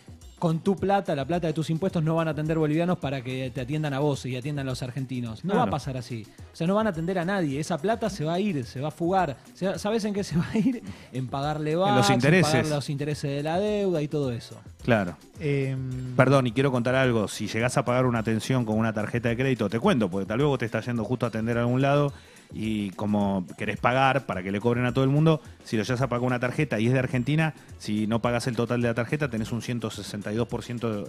con 0.44 0.58
tu 0.58 0.76
plata, 0.76 1.14
la 1.14 1.24
plata 1.24 1.46
de 1.46 1.54
tus 1.54 1.70
impuestos, 1.70 2.04
no 2.04 2.16
van 2.16 2.28
a 2.28 2.32
atender 2.32 2.58
bolivianos 2.58 2.98
para 2.98 3.22
que 3.22 3.50
te 3.54 3.62
atiendan 3.62 3.94
a 3.94 4.00
vos 4.00 4.26
y 4.26 4.36
atiendan 4.36 4.66
a 4.66 4.72
los 4.72 4.82
argentinos. 4.82 5.42
No 5.42 5.56
va 5.56 5.62
a 5.62 5.70
pasar 5.70 5.96
así. 5.96 6.26
O 6.52 6.54
sea, 6.54 6.66
no 6.66 6.74
van 6.74 6.86
a 6.86 6.90
atender 6.90 7.18
a 7.18 7.24
nadie. 7.24 7.58
Esa 7.58 7.78
plata 7.78 8.10
se 8.10 8.26
va 8.26 8.34
a 8.34 8.40
ir, 8.40 8.62
se 8.66 8.78
va 8.78 8.88
a 8.88 8.90
fugar. 8.90 9.38
¿Sabes 9.54 10.04
en 10.04 10.12
qué 10.12 10.22
se 10.22 10.36
va 10.36 10.46
a 10.52 10.58
ir? 10.58 10.82
En 11.14 11.28
pagarle 11.28 11.72
los 11.72 11.80
VAX, 11.80 12.10
intereses. 12.10 12.52
en 12.52 12.60
pagar 12.60 12.76
los 12.76 12.90
intereses 12.90 13.30
de 13.30 13.42
la 13.42 13.58
deuda 13.58 14.02
y 14.02 14.08
todo 14.08 14.32
eso. 14.32 14.60
Claro. 14.82 15.16
Em, 15.40 16.14
Perdón, 16.14 16.46
y 16.46 16.52
quiero 16.52 16.70
contar 16.70 16.94
algo. 16.94 17.26
Si 17.26 17.46
llegás 17.46 17.78
a 17.78 17.86
pagar 17.86 18.04
una 18.04 18.18
atención 18.18 18.66
con 18.66 18.76
una 18.76 18.92
tarjeta 18.92 19.30
de 19.30 19.36
crédito, 19.38 19.70
te 19.70 19.80
cuento, 19.80 20.10
porque 20.10 20.26
tal 20.26 20.36
vez 20.36 20.46
vos 20.46 20.58
te 20.58 20.66
estás 20.66 20.84
yendo 20.84 21.04
justo 21.04 21.24
a 21.24 21.30
atender 21.30 21.56
a 21.56 21.62
algún 21.62 21.80
lado 21.80 22.12
y 22.52 22.90
como 22.90 23.46
querés 23.58 23.78
pagar 23.78 24.26
para 24.26 24.42
que 24.42 24.52
le 24.52 24.60
cobren 24.60 24.84
a 24.86 24.92
todo 24.94 25.04
el 25.04 25.10
mundo, 25.10 25.40
si 25.64 25.76
lo 25.76 25.82
llegas 25.82 26.00
a 26.02 26.08
pagar 26.08 26.24
una 26.26 26.38
tarjeta 26.40 26.78
y 26.78 26.86
es 26.86 26.92
de 26.92 26.98
Argentina, 27.00 27.54
si 27.78 28.06
no 28.06 28.20
pagas 28.22 28.46
el 28.46 28.54
total 28.56 28.80
de 28.82 28.88
la 28.88 28.94
tarjeta, 28.94 29.28
tenés 29.30 29.50
un 29.52 29.60
162% 29.60 31.06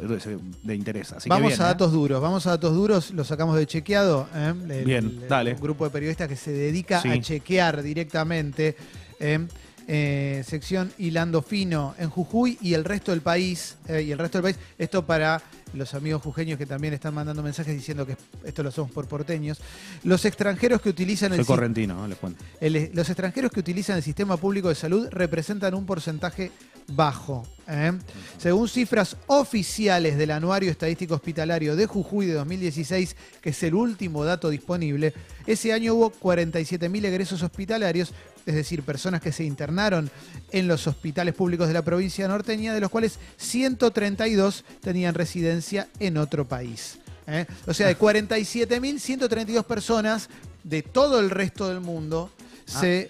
de, 0.64 0.76
interés. 0.76 1.12
Así 1.14 1.24
que 1.26 1.30
vamos 1.30 1.50
bien, 1.50 1.62
a 1.62 1.66
¿eh? 1.66 1.68
datos 1.68 1.92
duros, 1.92 2.22
vamos 2.22 2.48
a 2.48 2.52
datos 2.52 2.74
duros, 2.74 3.12
lo 3.12 3.24
sacamos 3.24 3.58
de 3.58 3.66
chequeado. 3.68 4.28
¿eh? 4.36 4.54
El- 4.70 4.86
Bien, 4.86 5.06
el- 5.06 5.28
dale. 5.28 5.54
Un 5.54 5.62
grupo 5.62 5.86
de 5.86 5.92
periodistas 5.92 6.28
que 6.28 6.36
se 6.36 6.52
dedica 6.52 7.02
Sí. 7.02 7.10
a 7.10 7.22
chequear 7.22 7.82
directamente. 7.84 8.76
¿eh? 9.20 9.46
Eh, 9.88 10.44
sección 10.48 10.92
Hilando 10.98 11.44
Fino 11.44 11.94
en 12.00 12.10
Jujuy 12.10 12.58
y 12.60 12.74
el 12.74 12.84
resto 12.84 13.12
del 13.12 13.22
país. 13.22 13.78
eh, 13.88 14.02
y 14.02 14.12
el 14.12 14.18
resto 14.18 14.40
del 14.40 14.44
país. 14.54 14.58
Esto 14.80 15.06
para 15.06 15.42
los 15.76 15.94
amigos 15.94 16.22
jujeños 16.22 16.58
que 16.58 16.66
también 16.66 16.94
están 16.94 17.14
mandando 17.14 17.44
mensajes 17.44 17.74
diciendo 17.76 18.06
que 18.06 18.18
esto 18.44 18.64
lo 18.64 18.72
somos 18.72 18.92
por 18.92 19.08
porteños. 19.08 19.60
Los 20.04 20.26
extranjeros 20.26 20.82
que 20.82 20.90
utilizan 20.90 21.32
el 21.34 21.38
Soy 21.40 21.46
correntino, 21.46 21.96
¿no? 21.96 22.08
les 22.08 22.18
cuento. 22.18 22.44
el- 22.60 22.92
los 22.94 23.10
extranjeros 23.10 23.52
que 23.52 23.60
utilizan 23.60 23.98
el 23.98 24.04
sistema 24.04 24.38
público 24.38 24.70
de 24.70 24.76
salud 24.76 25.08
representan 25.12 25.74
un 25.74 25.86
porcentaje 25.86 26.52
bajo. 26.88 27.46
¿eh? 27.68 27.94
Según 28.38 28.68
cifras 28.68 29.18
oficiales 29.28 30.18
del 30.18 30.32
Anuario 30.32 30.72
Estadístico 30.72 31.16
Hospitalario 31.16 31.76
de 31.76 31.86
Jujuy 31.86 32.28
de 32.28 32.34
2016, 32.34 33.16
que 33.42 33.50
es 33.50 33.64
el 33.64 33.76
último 33.76 34.24
dato 34.26 34.50
disponible, 34.50 35.14
ese 35.46 35.74
año 35.74 35.96
hubo 35.96 36.12
47.000 36.12 37.06
egresos 37.06 37.44
hospitalarios, 37.44 38.14
es 38.46 38.56
decir, 38.56 38.84
personas 38.84 39.22
que 39.22 39.32
se 39.32 39.44
internaron 39.44 40.10
en 40.52 40.68
los 40.68 40.88
hospitales 40.88 41.34
públicos 41.34 41.68
de 41.68 41.74
la 41.74 41.84
provincia 41.84 42.28
norteña, 42.28 42.74
de 42.74 42.82
los 42.82 42.90
cuales 42.90 43.20
132 43.38 44.64
tenían 44.82 45.16
residencia 45.16 45.88
en 46.00 46.18
otro 46.18 46.48
país. 46.48 47.00
¿eh? 47.28 47.46
O 47.68 47.74
sea, 47.74 47.88
de 47.88 47.98
47.132 48.00 49.64
personas 49.64 50.30
de 50.64 50.82
todo 50.82 51.20
el 51.20 51.30
resto 51.30 51.68
del 51.68 51.80
mundo 51.80 52.32
se 52.66 53.10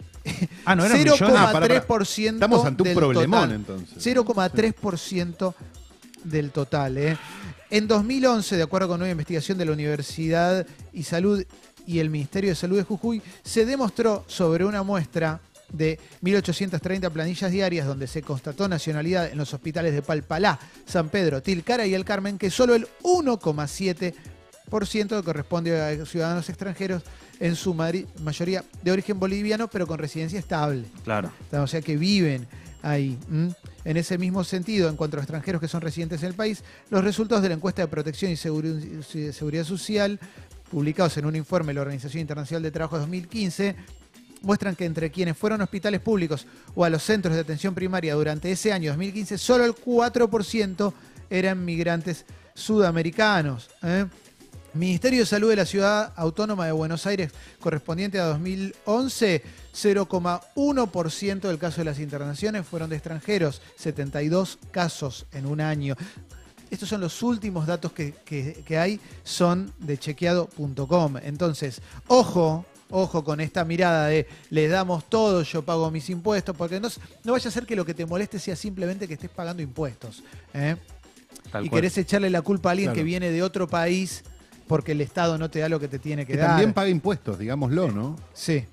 Ah, 0.65 0.75
no 0.75 0.85
eran 0.85 0.97
millones. 0.97 1.21
Ah, 1.21 1.51
pará, 1.53 1.67
pará. 1.67 1.85
0,3% 1.87 2.33
Estamos 2.33 2.65
ante 2.65 2.81
un 2.81 2.87
del 2.89 2.97
problemón, 2.97 3.41
total. 3.41 3.55
entonces. 3.55 4.15
0,3% 4.15 5.53
del 6.23 6.51
total. 6.51 6.97
¿eh? 6.97 7.17
En 7.69 7.87
2011, 7.87 8.57
de 8.57 8.63
acuerdo 8.63 8.87
con 8.87 9.01
una 9.01 9.09
investigación 9.11 9.57
de 9.57 9.65
la 9.65 9.71
Universidad 9.71 10.65
y 10.93 11.03
Salud 11.03 11.43
y 11.85 11.99
el 11.99 12.09
Ministerio 12.09 12.49
de 12.49 12.55
Salud 12.55 12.77
de 12.77 12.83
Jujuy, 12.83 13.21
se 13.43 13.65
demostró 13.65 14.23
sobre 14.27 14.65
una 14.65 14.81
muestra 14.83 15.39
de 15.71 15.99
1.830 16.23 17.11
planillas 17.11 17.51
diarias 17.51 17.87
donde 17.87 18.07
se 18.07 18.21
constató 18.21 18.67
nacionalidad 18.67 19.31
en 19.31 19.37
los 19.37 19.53
hospitales 19.53 19.93
de 19.93 20.01
Palpalá, 20.01 20.59
San 20.85 21.09
Pedro, 21.09 21.41
Tilcara 21.41 21.85
y 21.85 21.93
El 21.93 22.05
Carmen 22.05 22.37
que 22.37 22.49
solo 22.49 22.75
el 22.75 22.87
1,7% 23.03 24.13
corresponde 25.23 25.79
a 25.81 26.05
ciudadanos 26.05 26.49
extranjeros, 26.49 27.03
en 27.39 27.55
su 27.55 27.73
mayoría 27.73 28.63
de 28.81 28.91
origen 28.91 29.19
boliviano, 29.19 29.67
pero 29.67 29.85
con 29.87 29.97
residencia 29.99 30.39
estable 30.39 30.85
Claro. 31.03 31.31
o 31.51 31.67
sea 31.67 31.81
que 31.81 31.97
viven 31.97 32.47
ahí. 32.81 33.17
En 33.83 33.97
ese 33.97 34.17
mismo 34.17 34.43
sentido, 34.43 34.89
en 34.89 34.95
cuanto 34.95 35.17
a 35.17 35.19
extranjeros 35.21 35.59
que 35.61 35.67
son 35.67 35.81
residentes 35.81 36.21
en 36.23 36.29
el 36.29 36.33
país, 36.35 36.63
los 36.89 37.03
resultados 37.03 37.41
de 37.43 37.49
la 37.49 37.55
encuesta 37.55 37.81
de 37.81 37.87
protección 37.87 38.31
y 38.31 38.35
Seguri- 38.35 39.03
y 39.13 39.33
seguridad 39.33 39.63
social, 39.65 40.19
publicados 40.71 41.17
en 41.17 41.25
un 41.25 41.35
informe 41.35 41.67
de 41.67 41.73
la 41.75 41.81
Organización 41.81 42.21
Internacional 42.21 42.63
de 42.63 42.71
Trabajo 42.71 42.97
2015, 42.99 43.75
muestran 44.41 44.75
que 44.75 44.85
entre 44.85 45.09
quienes 45.11 45.35
fueron 45.37 45.61
a 45.61 45.65
hospitales 45.65 45.99
públicos 46.01 46.45
o 46.75 46.85
a 46.85 46.89
los 46.89 47.03
centros 47.03 47.33
de 47.35 47.41
atención 47.41 47.73
primaria 47.75 48.13
durante 48.15 48.51
ese 48.51 48.71
año 48.71 48.91
2015, 48.91 49.37
solo 49.37 49.65
el 49.65 49.73
4% 49.73 50.93
eran 51.29 51.65
migrantes 51.65 52.25
sudamericanos. 52.53 53.69
¿eh? 53.83 54.05
Ministerio 54.75 55.19
de 55.21 55.25
Salud 55.25 55.49
de 55.49 55.55
la 55.55 55.65
Ciudad 55.65 56.11
Autónoma 56.17 56.65
de 56.65 56.73
Buenos 56.73 57.07
Aires, 57.07 57.31
correspondiente 57.59 58.19
a 58.19 58.25
2011, 58.25 59.41
0,1% 59.73 61.39
del 61.47 61.57
caso 61.57 61.77
de 61.81 61.85
las 61.85 61.99
internaciones 61.99 62.65
fueron 62.65 62.89
de 62.89 62.97
extranjeros, 62.97 63.61
72 63.77 64.59
casos 64.71 65.25
en 65.31 65.45
un 65.45 65.61
año. 65.61 65.95
Estos 66.69 66.89
son 66.89 66.99
los 66.99 67.21
últimos 67.23 67.65
datos 67.67 67.93
que, 67.93 68.13
que- 68.25 68.63
que 68.65 68.77
hay, 68.77 68.99
son 69.23 69.71
de 69.79 69.97
chequeado.com. 69.97 71.17
Entonces, 71.23 71.81
ojo, 72.07 72.65
ojo 72.89 73.23
con 73.23 73.39
esta 73.39 73.63
mirada 73.63 74.07
de 74.07 74.27
le 74.49 74.67
damos 74.67 75.07
todo, 75.09 75.41
yo 75.43 75.63
pago 75.63 75.89
mis 75.89 76.09
impuestos, 76.09 76.55
porque 76.57 76.81
no, 76.81 76.89
no 77.23 77.31
vaya 77.31 77.47
a 77.49 77.51
ser 77.53 77.65
que 77.65 77.77
lo 77.77 77.85
que 77.85 77.93
te 77.93 78.05
moleste 78.05 78.39
sea 78.39 78.55
simplemente 78.57 79.07
que 79.07 79.13
estés 79.13 79.29
pagando 79.29 79.61
impuestos. 79.63 80.21
¿eh? 80.53 80.75
Y 81.47 81.49
cual. 81.51 81.69
querés 81.69 81.97
echarle 81.97 82.29
la 82.29 82.41
culpa 82.41 82.69
a 82.69 82.71
alguien 82.71 82.87
Claro. 82.87 82.97
que 82.97 83.03
viene 83.03 83.29
de 83.31 83.41
otro 83.43 83.67
país 83.69 84.23
porque 84.67 84.93
el 84.93 85.01
Estado 85.01 85.37
no 85.37 85.49
te 85.49 85.59
da 85.59 85.69
lo 85.69 85.79
que 85.79 85.87
te 85.87 85.99
tiene 85.99 86.25
que, 86.25 86.33
Que 86.33 86.39
dar. 86.39 86.49
también 86.49 86.73
paga 86.73 86.89
impuestos, 86.89 87.37
digámoslo, 87.39 87.91
¿no? 87.91 88.15
Sí. 88.33 88.65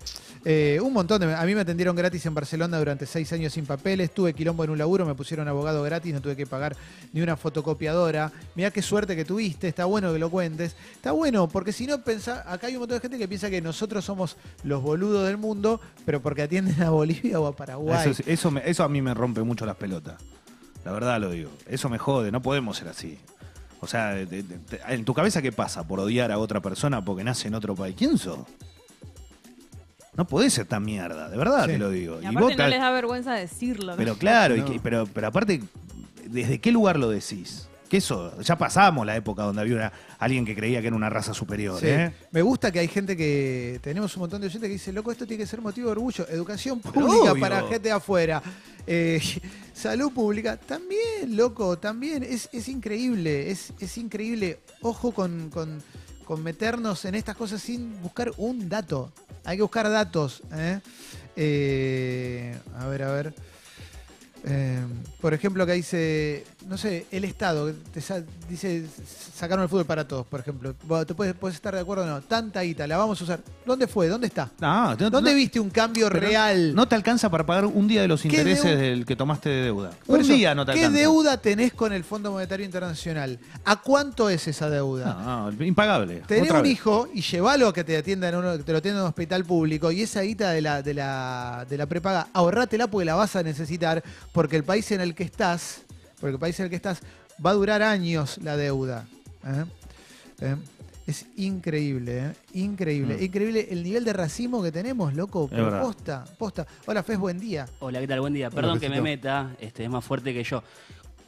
Eh, 0.45 0.81
un 0.83 0.93
montón 0.93 1.21
de. 1.21 1.33
A 1.33 1.45
mí 1.45 1.55
me 1.55 1.61
atendieron 1.61 1.95
gratis 1.95 2.27
en 2.27 2.35
Barcelona 2.35 2.77
durante 2.77 3.07
seis 3.07 3.33
años 3.33 3.53
sin 3.53 3.65
papeles. 3.65 4.13
Tuve 4.13 4.35
quilombo 4.35 4.65
en 4.65 4.71
un 4.71 4.79
laburo, 4.79 5.07
me 5.07 5.15
pusieron 5.15 5.47
abogado 5.47 5.85
gratis, 5.85 6.13
no 6.13 6.21
tuve 6.21 6.35
que 6.35 6.47
pagar 6.49 6.75
ni 7.13 7.21
una 7.23 7.37
fotocopiadora. 7.37 8.33
Mirá 8.57 8.73
qué 8.73 8.83
suerte 8.83 9.15
que 9.15 9.25
tuviste, 9.25 9.69
está 9.69 9.85
bueno 9.85 10.13
que 10.13 10.19
lo 10.19 10.31
cuentes. 10.31 10.75
Está 10.97 11.13
bueno, 11.13 11.49
porque 11.49 11.71
si 11.73 11.87
no 11.87 12.03
pensá, 12.03 12.43
acá 12.53 12.67
hay 12.67 12.75
un 12.75 12.81
montón 12.81 12.97
de 12.97 13.03
gente 13.03 13.19
que 13.19 13.29
piensa 13.29 13.51
que 13.51 13.61
nosotros 13.61 14.05
somos 14.05 14.37
los 14.65 14.83
boludos 14.83 15.29
del 15.29 15.37
mundo, 15.37 15.81
pero 16.05 16.21
porque 16.21 16.43
atienden 16.43 16.83
a 16.83 16.91
Bolivia 16.91 17.39
o 17.39 17.47
a 17.47 17.55
Paraguay. 17.55 18.01
Eso, 18.01 18.11
es- 18.23 18.27
eso, 18.27 18.51
me- 18.51 18.69
eso 18.69 18.83
a 18.83 18.89
mí 18.89 19.01
me 19.01 19.15
rompe 19.15 19.43
mucho 19.45 19.65
las 19.65 19.77
pelotas. 19.77 20.17
La 20.85 20.91
verdad 20.91 21.21
lo 21.21 21.31
digo. 21.31 21.51
Eso 21.69 21.89
me 21.89 21.99
jode, 21.99 22.33
no 22.33 22.43
podemos 22.43 22.77
ser 22.79 22.89
así. 22.89 23.17
O 23.83 23.87
sea, 23.89 24.15
de- 24.15 24.45
en 24.89 25.05
tu 25.05 25.13
cabeza, 25.13 25.43
¿qué 25.43 25.51
pasa? 25.53 25.87
Por 25.87 25.99
odiar 26.01 26.31
a 26.31 26.39
otra 26.39 26.61
persona 26.61 27.05
porque 27.05 27.25
nace 27.25 27.49
en 27.49 27.55
otro 27.55 27.75
país. 27.75 27.95
¿Quién 27.99 28.17
sos? 28.17 28.39
No 30.15 30.27
podés 30.27 30.53
ser 30.53 30.67
tan 30.67 30.85
mierda, 30.85 31.29
de 31.29 31.37
verdad 31.37 31.65
Sí. 31.65 31.73
te 31.73 31.79
lo 31.79 31.91
digo. 31.91 32.19
Y 32.21 32.25
Y 32.25 32.27
aparte 32.27 32.41
vos 32.43 32.57
no 32.57 32.69
les 32.69 32.79
da 32.81 32.91
vergüenza 32.93 33.35
decirlo. 33.35 33.93
¿no? 33.93 33.97
Pero 33.97 34.17
claro, 34.17 34.55
y 34.57 34.61
No. 34.61 34.67
que- 34.67 34.79
pero, 34.81 35.07
pero 35.13 35.27
aparte, 35.27 35.63
¿desde 36.27 36.61
qué 36.61 36.71
lugar 36.71 36.99
lo 36.99 37.09
decís? 37.11 37.67
Que 37.93 37.99
eso, 37.99 38.41
ya 38.41 38.57
pasamos 38.57 39.05
la 39.05 39.15
época 39.17 39.43
donde 39.43 39.61
había 39.61 39.75
una- 39.77 39.93
alguien 40.19 40.47
que 40.47 40.55
creía 40.57 40.81
que 40.81 40.87
era 40.87 40.97
una 40.97 41.11
raza 41.11 41.35
superior, 41.35 41.79
Sí. 41.79 41.89
¿eh? 41.89 42.11
Me 42.31 42.41
gusta 42.41 42.73
que 42.73 42.79
hay 42.79 42.89
gente 42.89 43.15
que. 43.19 43.81
Tenemos 43.83 44.17
un 44.17 44.21
montón 44.21 44.41
de 44.41 44.47
oyentes 44.47 44.67
que 44.67 44.73
dice, 44.73 44.95
loco, 44.95 45.13
esto 45.13 45.27
tiene 45.27 45.43
que 45.43 45.47
ser 45.47 45.61
motivo 45.61 45.89
de 45.89 45.93
orgullo. 45.93 46.27
Educación 46.31 46.81
pública 46.81 47.35
para 47.39 47.61
gente 47.65 47.81
de 47.81 47.93
afuera. 47.93 48.43
Eh, 48.87 49.21
salud 49.75 50.11
pública, 50.11 50.57
también, 50.57 51.37
loco, 51.37 51.79
también. 51.79 52.23
Es, 52.23 52.49
es 52.55 52.67
increíble, 52.69 53.51
es, 53.51 53.75
es 53.79 53.99
increíble. 53.99 54.61
Ojo 54.81 55.13
con, 55.13 55.51
con- 55.51 55.83
con 56.25 56.43
meternos 56.43 57.05
en 57.05 57.15
estas 57.15 57.37
cosas 57.37 57.61
sin 57.61 58.01
buscar 58.01 58.33
un 58.39 58.71
dato. 58.71 59.13
Hay 59.45 59.59
que 59.59 59.63
buscar 59.65 59.91
datos. 59.91 60.41
Eh, 61.37 62.57
a 62.79 62.87
ver, 62.87 63.03
a 63.03 63.13
ver. 63.13 63.35
Eh, 64.45 64.81
por 65.21 65.35
ejemplo, 65.35 65.63
acá 65.63 65.73
dice, 65.73 66.45
no 66.69 66.77
sé, 66.77 67.07
el 67.13 67.25
Estado, 67.25 67.73
te 67.93 68.01
sa- 68.01 68.23
dice, 68.49 68.85
sacaron 69.37 69.63
el 69.63 69.69
fútbol 69.69 69.85
para 69.85 70.07
todos, 70.09 70.27
por 70.27 70.41
ejemplo. 70.41 70.75
Te 71.07 71.15
puedes, 71.15 71.35
puedes 71.35 71.55
estar 71.55 71.73
de 71.75 71.81
acuerdo 71.81 72.03
o 72.05 72.07
no. 72.07 72.21
Tanta 72.23 72.63
guita, 72.63 72.87
la 72.89 72.97
vamos 72.97 73.21
a 73.21 73.25
usar. 73.25 73.41
¿Dónde 73.65 73.87
fue? 73.87 74.09
¿Dónde 74.09 74.27
está? 74.27 74.51
No, 74.61 74.97
no- 74.97 75.11
¿Dónde 75.11 75.31
no- 75.31 75.37
viste 75.37 75.61
un 75.61 75.71
cambio 75.71 76.09
real? 76.09 76.75
No 76.75 76.89
te 76.89 76.97
alcanza 76.97 77.31
para 77.31 77.47
pagar 77.47 77.67
un 77.67 77.87
día 77.87 78.03
de 78.03 78.09
los 78.09 78.23
¿Qué 78.23 78.29
intereses 78.29 78.79
del 78.79 79.07
que 79.07 79.15
tomaste 79.15 79.49
de 79.49 79.63
deuda. 79.63 79.91
Por 80.07 80.17
un 80.19 80.25
eso, 80.25 80.33
día 80.33 80.55
no 80.57 80.67
te 80.67 80.73
¿Qué 80.73 80.79
alcanza. 80.81 80.99
deuda 80.99 81.37
tenés 81.37 81.73
con 81.73 81.93
el 81.93 82.03
Fondo 82.03 82.33
Monetario 82.33 82.67
Internacional? 82.67 83.39
¿A 83.65 83.77
cuánto 83.81 84.29
es 84.29 84.49
esa 84.49 84.69
deuda? 84.69 85.15
No, 85.25 85.51
no, 85.53 85.65
impagable. 85.65 86.23
Tenés 86.27 86.51
un 86.51 86.63
vez. 86.63 86.73
hijo 86.73 87.09
y 87.15 87.21
llevalo 87.23 87.69
a 87.69 87.73
que 87.73 87.85
te 87.85 87.97
atienda 87.97 88.29
en 88.29 88.35
uno, 88.35 88.57
que 88.57 88.65
te 88.65 88.73
lo 88.73 88.79
atienda 88.79 88.99
en 88.99 89.05
un 89.05 89.09
hospital 89.09 89.45
público 89.45 89.93
y 89.93 90.03
esa 90.03 90.23
guita 90.23 90.51
de 90.51 90.63
la, 90.63 90.83
de 90.83 90.95
la, 90.95 91.65
de 91.71 91.79
la 91.79 91.87
prepaga, 91.87 92.27
ahorrátela 92.33 92.89
porque 92.89 93.05
la 93.05 93.15
vas 93.15 93.37
a 93.37 93.43
necesitar, 93.45 94.03
porque 94.33 94.57
el 94.57 94.65
país 94.65 94.91
en 94.93 95.01
el 95.01 95.15
que 95.15 95.25
estás, 95.25 95.83
porque 96.21 96.35
el 96.35 96.39
país 96.41 96.59
en 96.61 96.65
el 96.65 96.71
que 96.71 96.77
estás, 96.77 97.01
va 97.45 97.51
a 97.51 97.55
durar 97.55 97.83
años 97.83 98.39
la 98.43 98.57
deuda. 98.57 99.07
¿eh? 99.47 99.65
¿Eh? 100.41 100.57
Es 101.07 101.27
increíble, 101.37 102.19
¿eh? 102.27 102.33
increíble, 102.55 103.17
Mm. 103.19 103.23
increíble 103.25 103.69
el 103.71 103.83
nivel 103.83 104.05
de 104.05 104.13
racismo 104.13 104.63
que 104.63 104.71
tenemos, 104.71 105.15
loco. 105.15 105.49
Pero 105.49 105.81
posta, 105.81 106.25
posta. 106.39 106.67
Hola, 106.87 107.03
Fez, 107.03 107.19
buen 107.19 107.39
día. 107.41 107.67
Hola, 107.81 108.01
¿qué 108.01 108.07
tal? 108.07 108.21
Buen 108.21 108.33
día. 108.35 108.51
Perdón 108.51 108.79
que 108.79 108.89
me 108.89 109.01
meta, 109.01 109.51
este, 109.61 109.85
es 109.85 109.91
más 109.91 110.05
fuerte 110.05 110.33
que 110.33 110.45
yo. 110.45 110.63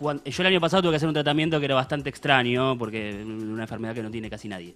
Yo 0.00 0.42
el 0.42 0.46
año 0.46 0.60
pasado 0.60 0.82
tuve 0.82 0.92
que 0.92 0.96
hacer 0.96 1.08
un 1.08 1.14
tratamiento 1.14 1.58
que 1.58 1.64
era 1.66 1.74
bastante 1.74 2.08
extraño, 2.08 2.76
porque 2.78 3.22
una 3.24 3.62
enfermedad 3.62 3.94
que 3.94 4.02
no 4.02 4.10
tiene 4.10 4.28
casi 4.30 4.48
nadie. 4.48 4.74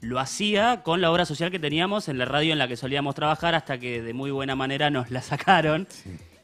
Lo 0.00 0.18
hacía 0.18 0.82
con 0.82 1.00
la 1.00 1.10
obra 1.10 1.26
social 1.26 1.50
que 1.50 1.58
teníamos 1.58 2.08
en 2.08 2.16
la 2.18 2.24
radio 2.24 2.52
en 2.52 2.58
la 2.58 2.66
que 2.68 2.76
solíamos 2.76 3.14
trabajar 3.14 3.54
hasta 3.54 3.78
que 3.78 4.00
de 4.00 4.14
muy 4.14 4.30
buena 4.30 4.54
manera 4.56 4.88
nos 4.88 5.10
la 5.10 5.20
sacaron 5.22 5.86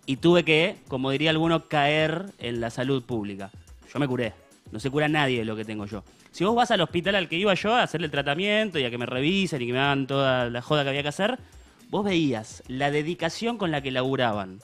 y 0.06 0.16
tuve 0.16 0.44
que, 0.44 0.76
como 0.88 1.10
diría 1.10 1.30
alguno, 1.30 1.68
caer 1.68 2.26
en 2.38 2.60
la 2.60 2.70
salud 2.70 3.02
pública. 3.02 3.50
Yo 3.92 3.98
me 3.98 4.06
curé. 4.08 4.32
No 4.70 4.80
se 4.80 4.90
cura 4.90 5.08
nadie 5.08 5.40
de 5.40 5.44
lo 5.44 5.54
que 5.56 5.64
tengo 5.64 5.86
yo. 5.86 6.02
Si 6.30 6.44
vos 6.44 6.54
vas 6.54 6.70
al 6.70 6.80
hospital 6.80 7.14
al 7.14 7.28
que 7.28 7.36
iba 7.36 7.54
yo 7.54 7.74
a 7.74 7.82
hacerle 7.82 8.06
el 8.06 8.10
tratamiento 8.10 8.78
y 8.78 8.84
a 8.84 8.90
que 8.90 8.98
me 8.98 9.06
revisen 9.06 9.62
y 9.62 9.66
que 9.66 9.72
me 9.72 9.78
hagan 9.78 10.06
toda 10.06 10.50
la 10.50 10.62
joda 10.62 10.82
que 10.82 10.90
había 10.90 11.02
que 11.02 11.08
hacer, 11.08 11.38
vos 11.88 12.04
veías 12.04 12.62
la 12.68 12.90
dedicación 12.90 13.58
con 13.58 13.70
la 13.70 13.80
que 13.80 13.90
laburaban 13.90 14.60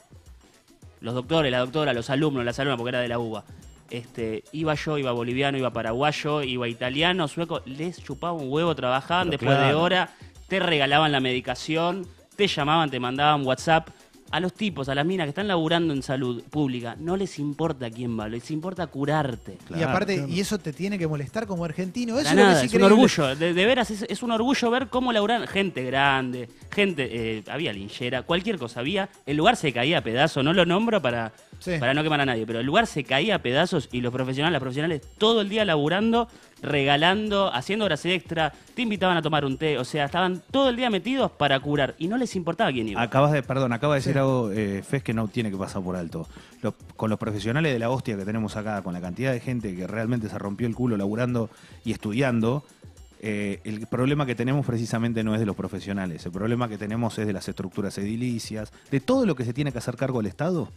los 1.01 1.13
doctores, 1.13 1.51
la 1.51 1.59
doctora, 1.59 1.93
los 1.93 2.09
alumnos, 2.09 2.45
las 2.45 2.59
alumnas, 2.59 2.77
porque 2.77 2.89
era 2.89 2.99
de 3.01 3.09
la 3.09 3.19
UBA. 3.19 3.43
Este, 3.89 4.43
iba 4.53 4.73
yo, 4.73 4.97
iba 4.97 5.11
boliviano, 5.11 5.57
iba 5.57 5.71
paraguayo, 5.71 6.41
iba 6.41 6.67
italiano, 6.67 7.27
sueco, 7.27 7.61
les 7.65 8.01
chupaba 8.01 8.33
un 8.33 8.51
huevo, 8.51 8.73
trabajaban 8.73 9.29
Pero 9.29 9.39
después 9.39 9.67
de 9.67 9.73
hora, 9.73 10.09
te 10.47 10.59
regalaban 10.59 11.11
la 11.11 11.19
medicación, 11.19 12.07
te 12.35 12.47
llamaban, 12.47 12.89
te 12.89 12.99
mandaban 12.99 13.45
WhatsApp. 13.45 13.89
A 14.33 14.39
los 14.39 14.53
tipos, 14.53 14.89
a 14.89 14.95
las 14.95 15.05
minas 15.05 15.25
que 15.25 15.29
están 15.29 15.47
laburando 15.47 15.93
en 15.93 16.01
salud 16.01 16.41
pública, 16.49 16.95
no 16.99 17.15
les 17.15 17.37
importa 17.37 17.91
quién 17.91 18.19
va, 18.19 18.27
les 18.27 18.49
importa 18.49 18.87
curarte. 18.87 19.57
y 19.69 19.83
aparte, 19.83 20.15
claro. 20.15 20.29
y 20.31 20.39
eso 20.39 20.57
te 20.57 20.73
tiene 20.73 20.97
que 20.97 21.07
molestar 21.07 21.45
como 21.45 21.63
argentino. 21.65 22.17
Eso 22.17 22.29
es 22.29 22.35
lo 22.35 22.41
que 22.41 22.47
nada, 22.47 22.63
es 22.63 22.65
es 22.65 22.73
un 22.73 22.83
orgullo, 22.83 23.35
de, 23.35 23.53
de 23.53 23.65
veras 23.65 23.91
es, 23.91 24.05
es 24.09 24.23
un 24.23 24.31
orgullo 24.31 24.71
ver 24.71 24.87
cómo 24.87 25.13
laburan 25.13 25.45
gente 25.45 25.83
grande, 25.83 26.49
gente, 26.71 27.09
eh, 27.37 27.43
había 27.47 27.71
linchera, 27.73 28.23
cualquier 28.23 28.57
cosa 28.57 28.79
había, 28.79 29.07
el 29.27 29.37
lugar 29.37 29.55
se 29.55 29.71
caía 29.71 29.99
a 29.99 30.01
pedazos, 30.01 30.43
no 30.43 30.51
lo 30.51 30.65
nombro 30.65 30.99
para, 31.01 31.31
Sí. 31.59 31.73
para 31.79 31.93
no 31.93 32.01
quemar 32.03 32.19
a 32.19 32.25
nadie, 32.25 32.45
pero 32.45 32.59
el 32.59 32.65
lugar 32.65 32.87
se 32.87 33.03
caía 33.05 33.35
a 33.35 33.39
pedazos 33.39 33.87
y 33.91 34.01
los 34.01 34.11
profesionales, 34.11 34.53
las 34.53 34.61
profesionales 34.61 35.01
todo 35.17 35.41
el 35.41 35.47
día 35.49 35.63
laburando, 35.63 36.27
regalando, 36.63 37.53
haciendo 37.53 37.85
horas 37.85 38.05
extra, 38.05 38.51
te 38.73 38.81
invitaban 38.81 39.17
a 39.17 39.21
tomar 39.21 39.45
un 39.45 39.57
té, 39.57 39.77
o 39.77 39.85
sea, 39.85 40.05
estaban 40.05 40.41
todo 40.51 40.69
el 40.69 40.75
día 40.75 40.89
metidos 40.89 41.31
para 41.31 41.59
curar 41.59 41.95
y 41.99 42.07
no 42.07 42.17
les 42.17 42.35
importaba 42.35 42.71
quién 42.71 42.89
iba. 42.89 43.01
Acabas 43.01 43.31
de, 43.31 43.43
perdón, 43.43 43.73
acaba 43.73 43.93
de 43.95 43.99
decir 43.99 44.13
Sí. 44.13 44.19
algo, 44.19 44.51
eh, 44.51 44.81
Fez, 44.83 45.03
que 45.03 45.13
no 45.13 45.27
tiene 45.27 45.51
que 45.51 45.57
pasar 45.57 45.83
por 45.83 45.95
alto. 45.95 46.27
Los- 46.61 46.73
con 46.95 47.09
los 47.09 47.19
profesionales 47.19 47.71
de 47.73 47.79
la 47.79 47.89
hostia 47.89 48.17
que 48.17 48.25
tenemos 48.25 48.55
acá, 48.55 48.81
con 48.81 48.93
la 48.93 49.01
cantidad 49.01 49.31
de 49.31 49.39
gente 49.39 49.75
que 49.75 49.85
realmente 49.85 50.29
se 50.29 50.39
rompió 50.39 50.65
el 50.67 50.75
culo 50.75 50.97
laburando 50.97 51.49
y 51.85 51.91
estudiando, 51.91 52.63
eh, 53.25 53.61
el 53.63 53.87
problema 53.87 54.25
que 54.25 54.35
tenemos 54.35 54.65
precisamente 54.65 55.23
no 55.23 55.33
es 55.33 55.39
de 55.39 55.45
los 55.45 55.55
profesionales. 55.55 56.25
El 56.25 56.31
problema 56.33 56.67
que 56.67 56.77
tenemos 56.77 57.17
es 57.19 57.25
de 57.27 57.31
las 57.33 57.47
estructuras 57.47 57.97
edilicias, 57.97 58.73
de 58.91 58.99
todo 58.99 59.25
lo 59.25 59.35
que 59.35 59.45
se 59.45 59.53
tiene 59.53 59.71
que 59.71 59.77
hacer 59.77 59.95
cargo 59.95 60.19
el 60.19 60.25
Estado. 60.25 60.69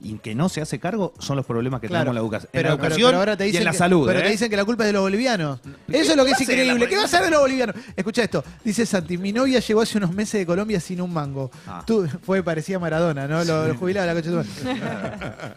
Y 0.00 0.14
que 0.18 0.34
no 0.34 0.48
se 0.48 0.60
hace 0.60 0.78
cargo 0.78 1.12
son 1.18 1.36
los 1.36 1.44
problemas 1.46 1.80
que 1.80 1.88
Claro, 1.88 2.04
tenemos 2.04 2.12
en 2.12 2.14
la 2.14 2.20
educación, 2.26 2.50
Pero, 2.52 2.68
en 2.68 2.70
la 2.70 2.76
pero- 2.76 2.86
educación 2.86 3.08
pero 3.10 3.18
ahora 3.18 3.36
te 3.36 3.44
y 3.44 3.46
dicen 3.48 3.60
en 3.62 3.64
la 3.64 3.70
que, 3.72 3.78
salud. 3.78 4.06
Pero 4.06 4.18
¿eh? 4.20 4.22
te 4.22 4.28
dicen 4.30 4.50
que 4.50 4.56
la 4.56 4.64
culpa 4.64 4.84
es 4.84 4.88
de 4.88 4.92
los 4.92 5.02
bolivianos. 5.02 5.60
¿Qué 5.60 5.98
Eso 6.00 6.10
es 6.12 6.16
lo 6.16 6.24
que 6.24 6.30
es 6.32 6.40
increíble. 6.40 6.88
¿Qué 6.88 6.96
va 6.96 7.02
a 7.02 7.04
hacer 7.06 7.22
de 7.24 7.30
los 7.30 7.40
bolivianos? 7.40 7.74
Escucha 7.96 8.22
esto. 8.22 8.44
Dice 8.64 8.86
Santi, 8.86 9.18
mi 9.18 9.32
novia 9.32 9.58
llegó 9.60 9.80
hace 9.80 9.98
unos 9.98 10.12
meses 10.14 10.40
de 10.40 10.46
Colombia 10.46 10.78
sin 10.80 11.00
un 11.00 11.12
mango. 11.12 11.50
Ah. 11.66 11.82
Tú, 11.86 12.06
fue 12.22 12.42
parecía 12.42 12.78
Maradona, 12.78 13.26
¿no? 13.26 13.42
Lo, 13.44 13.66
lo 13.68 13.74
jubilado 13.76 14.06
de 14.06 14.14
la 14.14 14.42
coche. 14.42 14.48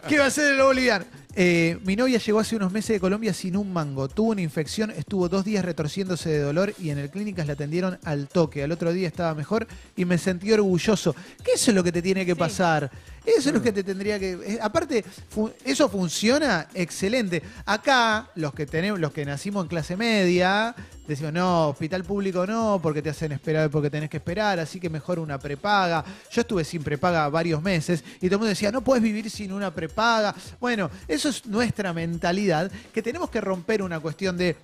¿Qué 0.08 0.18
va 0.18 0.24
a 0.24 0.28
hacer 0.28 0.44
de 0.44 0.54
los 0.56 0.66
bolivianos? 0.66 1.06
Eh, 1.34 1.78
mi 1.84 1.96
novia 1.96 2.18
llegó 2.18 2.40
hace 2.40 2.56
unos 2.56 2.72
meses 2.72 2.88
de 2.94 3.00
Colombia 3.00 3.32
sin 3.32 3.56
un 3.56 3.72
mango. 3.72 4.06
Tuvo 4.08 4.32
una 4.32 4.42
infección, 4.42 4.90
estuvo 4.90 5.28
dos 5.30 5.44
días 5.46 5.64
retorciéndose 5.64 6.28
de 6.28 6.40
dolor 6.40 6.74
y 6.78 6.90
en 6.90 6.98
el 6.98 7.08
clínicas 7.10 7.46
la 7.46 7.54
atendieron 7.54 7.98
al 8.04 8.28
toque. 8.28 8.62
Al 8.62 8.70
otro 8.72 8.92
día 8.92 9.08
estaba 9.08 9.34
mejor 9.34 9.66
y 9.96 10.04
me 10.04 10.18
sentí 10.18 10.52
orgulloso. 10.52 11.14
¿Qué 11.42 11.52
eso 11.54 11.70
es 11.70 11.74
lo 11.74 11.82
que 11.82 11.92
te 11.92 12.02
tiene 12.02 12.26
que 12.26 12.32
Sí. 12.32 12.38
pasar? 12.38 12.90
Eso 13.24 13.50
es 13.50 13.54
lo 13.54 13.62
que 13.62 13.72
te 13.72 13.84
tendría 13.84 14.18
que. 14.18 14.32
eh, 14.32 14.58
aparte, 14.60 15.04
fu- 15.28 15.52
eso 15.64 15.88
funciona 15.88 16.66
excelente. 16.74 17.40
Acá, 17.64 18.28
los 18.34 18.52
que 18.52 18.66
tenemos, 18.66 18.98
los 18.98 19.12
que 19.12 19.24
nacimos 19.24 19.64
en 19.64 19.68
clase 19.68 19.96
media, 19.96 20.74
decimos, 21.06 21.32
no, 21.32 21.68
hospital 21.68 22.02
público 22.02 22.44
no, 22.46 22.80
porque 22.82 23.00
te 23.00 23.10
hacen 23.10 23.30
esperar, 23.30 23.70
porque 23.70 23.90
tenés 23.90 24.10
que 24.10 24.16
esperar, 24.16 24.58
así 24.58 24.80
que 24.80 24.90
mejor 24.90 25.20
una 25.20 25.38
prepaga. 25.38 26.04
Yo 26.32 26.40
estuve 26.40 26.64
sin 26.64 26.82
prepaga 26.82 27.28
varios 27.28 27.62
meses 27.62 28.02
y 28.16 28.26
todo 28.26 28.34
el 28.34 28.38
mundo 28.38 28.48
decía, 28.48 28.72
no 28.72 28.82
puedes 28.82 29.02
vivir 29.04 29.30
sin 29.30 29.52
una 29.52 29.72
prepaga. 29.72 30.34
Bueno, 30.60 30.90
eso 31.06 31.28
es 31.28 31.46
nuestra 31.46 31.92
mentalidad, 31.92 32.72
que 32.92 33.02
tenemos 33.02 33.30
que 33.30 33.40
romper 33.40 33.82
una 33.82 34.00
cuestión 34.00 34.36
de 34.36 34.56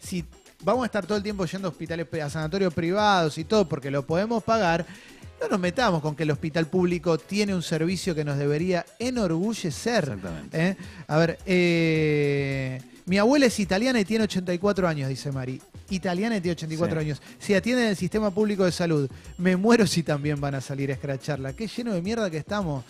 si 0.00 0.24
vamos 0.62 0.82
a 0.82 0.86
estar 0.86 1.06
todo 1.06 1.16
el 1.16 1.22
tiempo 1.24 1.44
yendo 1.44 1.66
a 1.68 1.70
hospitales, 1.72 2.06
a 2.22 2.30
sanatorios 2.30 2.72
privados 2.72 3.36
y 3.38 3.44
todo, 3.44 3.68
porque 3.68 3.90
lo 3.90 4.06
podemos 4.06 4.42
pagar, 4.44 4.86
no 5.40 5.48
nos 5.48 5.60
metamos 5.60 6.02
con 6.02 6.14
que 6.14 6.24
el 6.24 6.30
hospital 6.30 6.66
público 6.66 7.18
tiene 7.18 7.54
un 7.54 7.62
servicio 7.62 8.14
que 8.14 8.24
nos 8.24 8.36
debería 8.38 8.84
enorgullecer. 8.98 10.04
Exactamente. 10.04 10.68
¿eh? 10.68 10.76
A 11.08 11.16
ver, 11.18 11.38
eh, 11.46 12.80
mi 13.06 13.18
abuela 13.18 13.46
es 13.46 13.58
italiana 13.58 14.00
y 14.00 14.04
tiene 14.04 14.24
84 14.24 14.86
años, 14.86 15.08
dice 15.08 15.32
Mari. 15.32 15.60
Italiana 15.88 16.36
y 16.36 16.40
tiene 16.40 16.52
84 16.52 17.00
Sí. 17.00 17.06
años. 17.06 17.22
Si 17.38 17.54
atienden 17.54 17.86
el 17.86 17.96
sistema 17.96 18.30
público 18.30 18.64
de 18.64 18.72
salud, 18.72 19.10
me 19.38 19.56
muero 19.56 19.86
si 19.86 20.02
también 20.02 20.40
van 20.40 20.54
a 20.54 20.60
salir 20.60 20.90
a 20.90 20.94
escracharla. 20.94 21.52
Qué 21.54 21.66
lleno 21.66 21.92
de 21.94 22.02
mierda 22.02 22.30
que 22.30 22.36
estamos. 22.36 22.84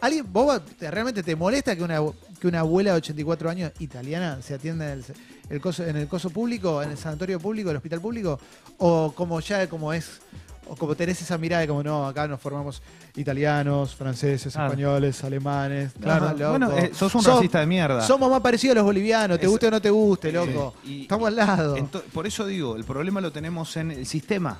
¿Alguien, 0.00 0.26
vos 0.32 0.62
realmente 0.78 1.22
te 1.22 1.34
molesta 1.36 1.74
que 1.74 1.82
una, 1.82 2.00
que 2.40 2.46
una 2.46 2.60
abuela 2.60 2.92
de 2.92 2.98
84 2.98 3.50
años 3.50 3.72
italiana 3.80 4.40
se 4.42 4.54
atienda 4.54 4.92
en 4.92 4.98
el, 5.00 5.04
el 5.50 5.60
coso, 5.60 5.84
en 5.84 5.96
el 5.96 6.06
coso 6.06 6.30
público, 6.30 6.82
en 6.82 6.90
el 6.92 6.98
sanatorio 6.98 7.40
público, 7.40 7.70
el 7.70 7.76
hospital 7.76 8.00
público? 8.00 8.38
¿O 8.78 9.12
como 9.14 9.40
ya 9.40 9.68
como 9.68 9.92
es, 9.92 10.20
o 10.68 10.76
como 10.76 10.94
tenés 10.94 11.20
esa 11.22 11.38
mirada 11.38 11.62
de 11.62 11.68
como 11.68 11.82
no, 11.82 12.06
acá 12.06 12.26
nos 12.28 12.40
formamos 12.40 12.82
italianos, 13.16 13.94
franceses, 13.94 14.52
Claro. 14.52 14.68
españoles, 14.68 15.24
alemanes? 15.24 15.92
Claro. 16.00 16.26
No, 16.26 16.32
loco. 16.34 16.50
Bueno, 16.50 16.72
eh, 16.78 16.90
sos 16.94 17.14
un 17.14 17.22
Som- 17.22 17.34
racista 17.36 17.60
de 17.60 17.66
mierda. 17.66 18.02
Somos 18.02 18.30
más 18.30 18.40
parecidos 18.40 18.72
a 18.72 18.76
los 18.76 18.84
bolivianos, 18.84 19.38
te 19.38 19.44
Es- 19.46 19.50
guste 19.50 19.66
o 19.66 19.70
no 19.70 19.80
te 19.80 19.90
guste, 19.90 20.32
loco. 20.32 20.74
Sí. 20.84 20.92
Y- 20.92 21.02
Estamos 21.02 21.28
al 21.28 21.36
lado. 21.36 21.76
Por 22.12 22.26
eso 22.26 22.46
digo, 22.46 22.76
el 22.76 22.84
problema 22.84 23.20
lo 23.20 23.32
tenemos 23.32 23.76
en 23.76 23.90
el 23.90 24.06
sistema. 24.06 24.58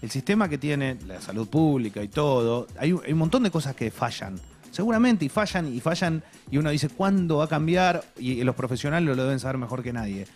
El 0.00 0.10
sistema 0.10 0.48
que 0.48 0.58
tiene 0.58 0.96
la 1.06 1.20
salud 1.20 1.48
pública 1.48 2.02
y 2.02 2.08
todo. 2.08 2.66
Hay, 2.78 2.92
un- 2.92 3.02
hay 3.04 3.12
un 3.12 3.18
montón 3.18 3.42
de 3.42 3.50
cosas 3.50 3.74
que 3.74 3.90
fallan. 3.90 4.38
Seguramente, 4.70 5.24
y 5.24 5.28
fallan, 5.28 5.74
y 5.74 5.80
fallan, 5.80 6.22
y 6.50 6.58
uno 6.58 6.70
dice, 6.70 6.88
¿cuándo 6.88 7.38
va 7.38 7.44
a 7.44 7.48
cambiar? 7.48 8.04
Y 8.18 8.44
los 8.44 8.54
profesionales 8.54 9.16
lo 9.16 9.20
deben 9.24 9.40
saber 9.40 9.56
mejor 9.58 9.82
que 9.82 9.92
nadie. 9.92 10.26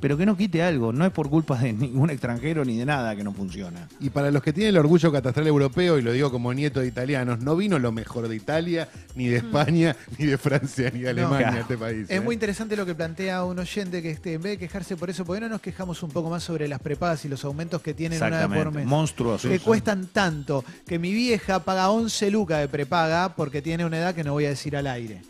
Pero 0.00 0.16
que 0.16 0.24
no 0.26 0.36
quite 0.36 0.62
algo, 0.62 0.92
no 0.92 1.04
es 1.04 1.12
por 1.12 1.28
culpa 1.28 1.58
de 1.58 1.72
ningún 1.74 2.10
extranjero 2.10 2.64
ni 2.64 2.78
de 2.78 2.86
nada 2.86 3.14
que 3.14 3.22
no 3.22 3.32
funciona. 3.32 3.88
Y 4.00 4.10
para 4.10 4.30
los 4.30 4.42
que 4.42 4.52
tienen 4.52 4.70
el 4.70 4.78
orgullo 4.78 5.12
catastral 5.12 5.46
europeo, 5.46 5.98
y 5.98 6.02
lo 6.02 6.12
digo 6.12 6.30
como 6.30 6.52
nieto 6.54 6.80
de 6.80 6.86
italianos, 6.86 7.40
no 7.40 7.54
vino 7.56 7.78
lo 7.78 7.92
mejor 7.92 8.28
de 8.28 8.36
Italia, 8.36 8.88
ni 9.14 9.28
de 9.28 9.36
España, 9.38 9.94
ni 10.18 10.26
de 10.26 10.38
Francia, 10.38 10.90
ni 10.92 11.00
de 11.00 11.12
No. 11.14 11.20
Alemania 11.20 11.48
Claro. 11.48 11.60
este 11.62 11.76
país. 11.78 12.10
Es 12.10 12.16
¿eh? 12.16 12.20
muy 12.20 12.34
interesante 12.34 12.76
lo 12.76 12.86
que 12.86 12.94
plantea 12.94 13.44
un 13.44 13.58
oyente 13.58 14.00
que 14.02 14.10
este, 14.10 14.34
en 14.34 14.42
vez 14.42 14.52
de 14.52 14.58
quejarse 14.58 14.96
por 14.96 15.10
eso, 15.10 15.24
¿por 15.24 15.36
qué 15.36 15.40
no 15.42 15.48
nos 15.48 15.60
quejamos 15.60 16.02
un 16.02 16.10
poco 16.10 16.30
más 16.30 16.42
sobre 16.42 16.66
las 16.68 16.80
prepagas 16.80 17.24
y 17.24 17.28
los 17.28 17.44
aumentos 17.44 17.82
que 17.82 17.94
tienen 17.94 18.22
una 18.22 18.46
vez 18.46 18.58
por 18.64 18.72
mes? 18.72 18.86
Monstruoso. 18.86 19.48
que 19.48 19.58
cuestan 19.60 20.06
tanto 20.06 20.64
que 20.86 20.98
mi 20.98 21.12
vieja 21.12 21.60
paga 21.64 21.90
11 21.90 22.30
lucas 22.30 22.60
de 22.60 22.68
prepaga 22.68 23.34
porque 23.36 23.60
tiene 23.62 23.84
una 23.84 23.98
edad 23.98 24.14
que 24.14 24.24
no 24.24 24.32
voy 24.32 24.46
a 24.46 24.50
decir 24.50 24.76
al 24.76 24.86
aire. 24.86 25.22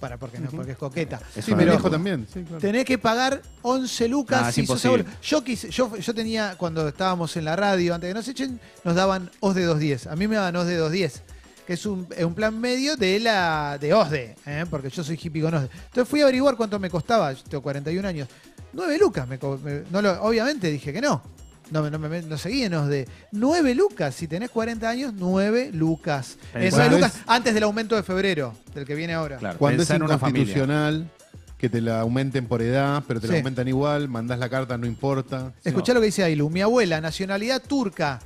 Para, 0.00 0.18
porque, 0.18 0.38
no, 0.38 0.50
porque 0.50 0.72
es 0.72 0.78
coqueta. 0.78 1.18
Sí, 1.34 1.54
viejo 1.54 1.72
locura. 1.72 1.90
también. 1.92 2.26
Sí, 2.32 2.42
claro. 2.42 2.60
Tenés 2.60 2.84
que 2.84 2.98
pagar 2.98 3.40
11 3.62 4.08
lucas. 4.08 4.56
Es 4.58 4.66
sos 4.66 4.84
abuelo. 4.84 5.04
Yo, 5.22 5.42
quise, 5.42 5.70
yo, 5.70 5.96
yo 5.96 6.14
tenía, 6.14 6.54
cuando 6.58 6.86
estábamos 6.88 7.36
en 7.36 7.44
la 7.46 7.56
radio, 7.56 7.94
antes 7.94 8.08
de 8.08 8.10
que 8.12 8.18
nos 8.18 8.28
echen, 8.28 8.60
nos 8.84 8.94
daban 8.94 9.30
OS 9.40 9.54
de 9.54 9.64
210. 9.64 10.06
A 10.08 10.16
mí 10.16 10.28
me 10.28 10.36
daban 10.36 10.54
OS 10.56 10.66
de 10.66 10.76
210, 10.76 11.22
que 11.66 11.72
es 11.72 11.86
un, 11.86 12.06
es 12.16 12.24
un 12.24 12.34
plan 12.34 12.58
medio 12.60 12.96
de 12.96 13.18
la 13.20 13.78
de 13.80 13.94
OSDE, 13.94 14.36
¿eh? 14.46 14.64
porque 14.70 14.90
yo 14.90 15.02
soy 15.02 15.18
hippie 15.22 15.42
con 15.42 15.54
OSDE. 15.54 15.70
Entonces 15.86 16.08
fui 16.08 16.20
a 16.20 16.24
averiguar 16.24 16.56
cuánto 16.56 16.78
me 16.78 16.90
costaba, 16.90 17.32
yo 17.32 17.42
tengo 17.48 17.62
41 17.62 18.06
años. 18.06 18.28
9 18.72 18.98
lucas, 18.98 19.26
me, 19.26 19.38
me- 19.64 19.82
no 19.90 20.02
lo- 20.02 20.22
obviamente 20.22 20.70
dije 20.70 20.92
que 20.92 21.00
no. 21.00 21.22
No, 21.70 21.82
me- 21.82 21.90
no, 21.90 21.98
me- 21.98 22.22
no 22.22 22.38
seguí 22.38 22.62
en 22.62 22.74
OSDE. 22.74 23.08
9 23.32 23.74
lucas, 23.74 24.14
si 24.14 24.28
tenés 24.28 24.50
40 24.50 24.88
años, 24.88 25.12
9 25.16 25.70
lucas. 25.72 26.36
Pensá- 26.52 26.58
Eh, 26.58 26.70
9 26.70 26.76
Bueno, 26.90 26.96
lucas 26.96 27.20
antes 27.26 27.54
del 27.54 27.62
aumento 27.64 27.96
de 27.96 28.02
febrero, 28.02 28.54
del 28.74 28.84
que 28.84 28.94
viene 28.94 29.14
ahora. 29.14 29.36
Claro, 29.38 29.58
Cuando 29.58 29.82
es 29.82 29.90
inconstitucional, 29.90 31.10
que 31.58 31.68
te 31.68 31.80
la 31.80 32.00
aumenten 32.00 32.46
por 32.46 32.60
edad, 32.62 33.02
pero 33.08 33.20
te 33.20 33.26
la 33.28 33.32
Sí. 33.34 33.38
aumentan 33.38 33.66
igual, 33.66 34.08
mandás 34.08 34.38
la 34.38 34.48
carta, 34.48 34.76
no 34.76 34.86
importa. 34.86 35.52
Escuchá 35.64 35.94
lo 35.94 36.00
que 36.00 36.06
dice 36.06 36.22
Ailu. 36.22 36.50
Mi 36.50 36.60
abuela, 36.60 37.00
nacionalidad 37.00 37.62
turca, 37.62 38.20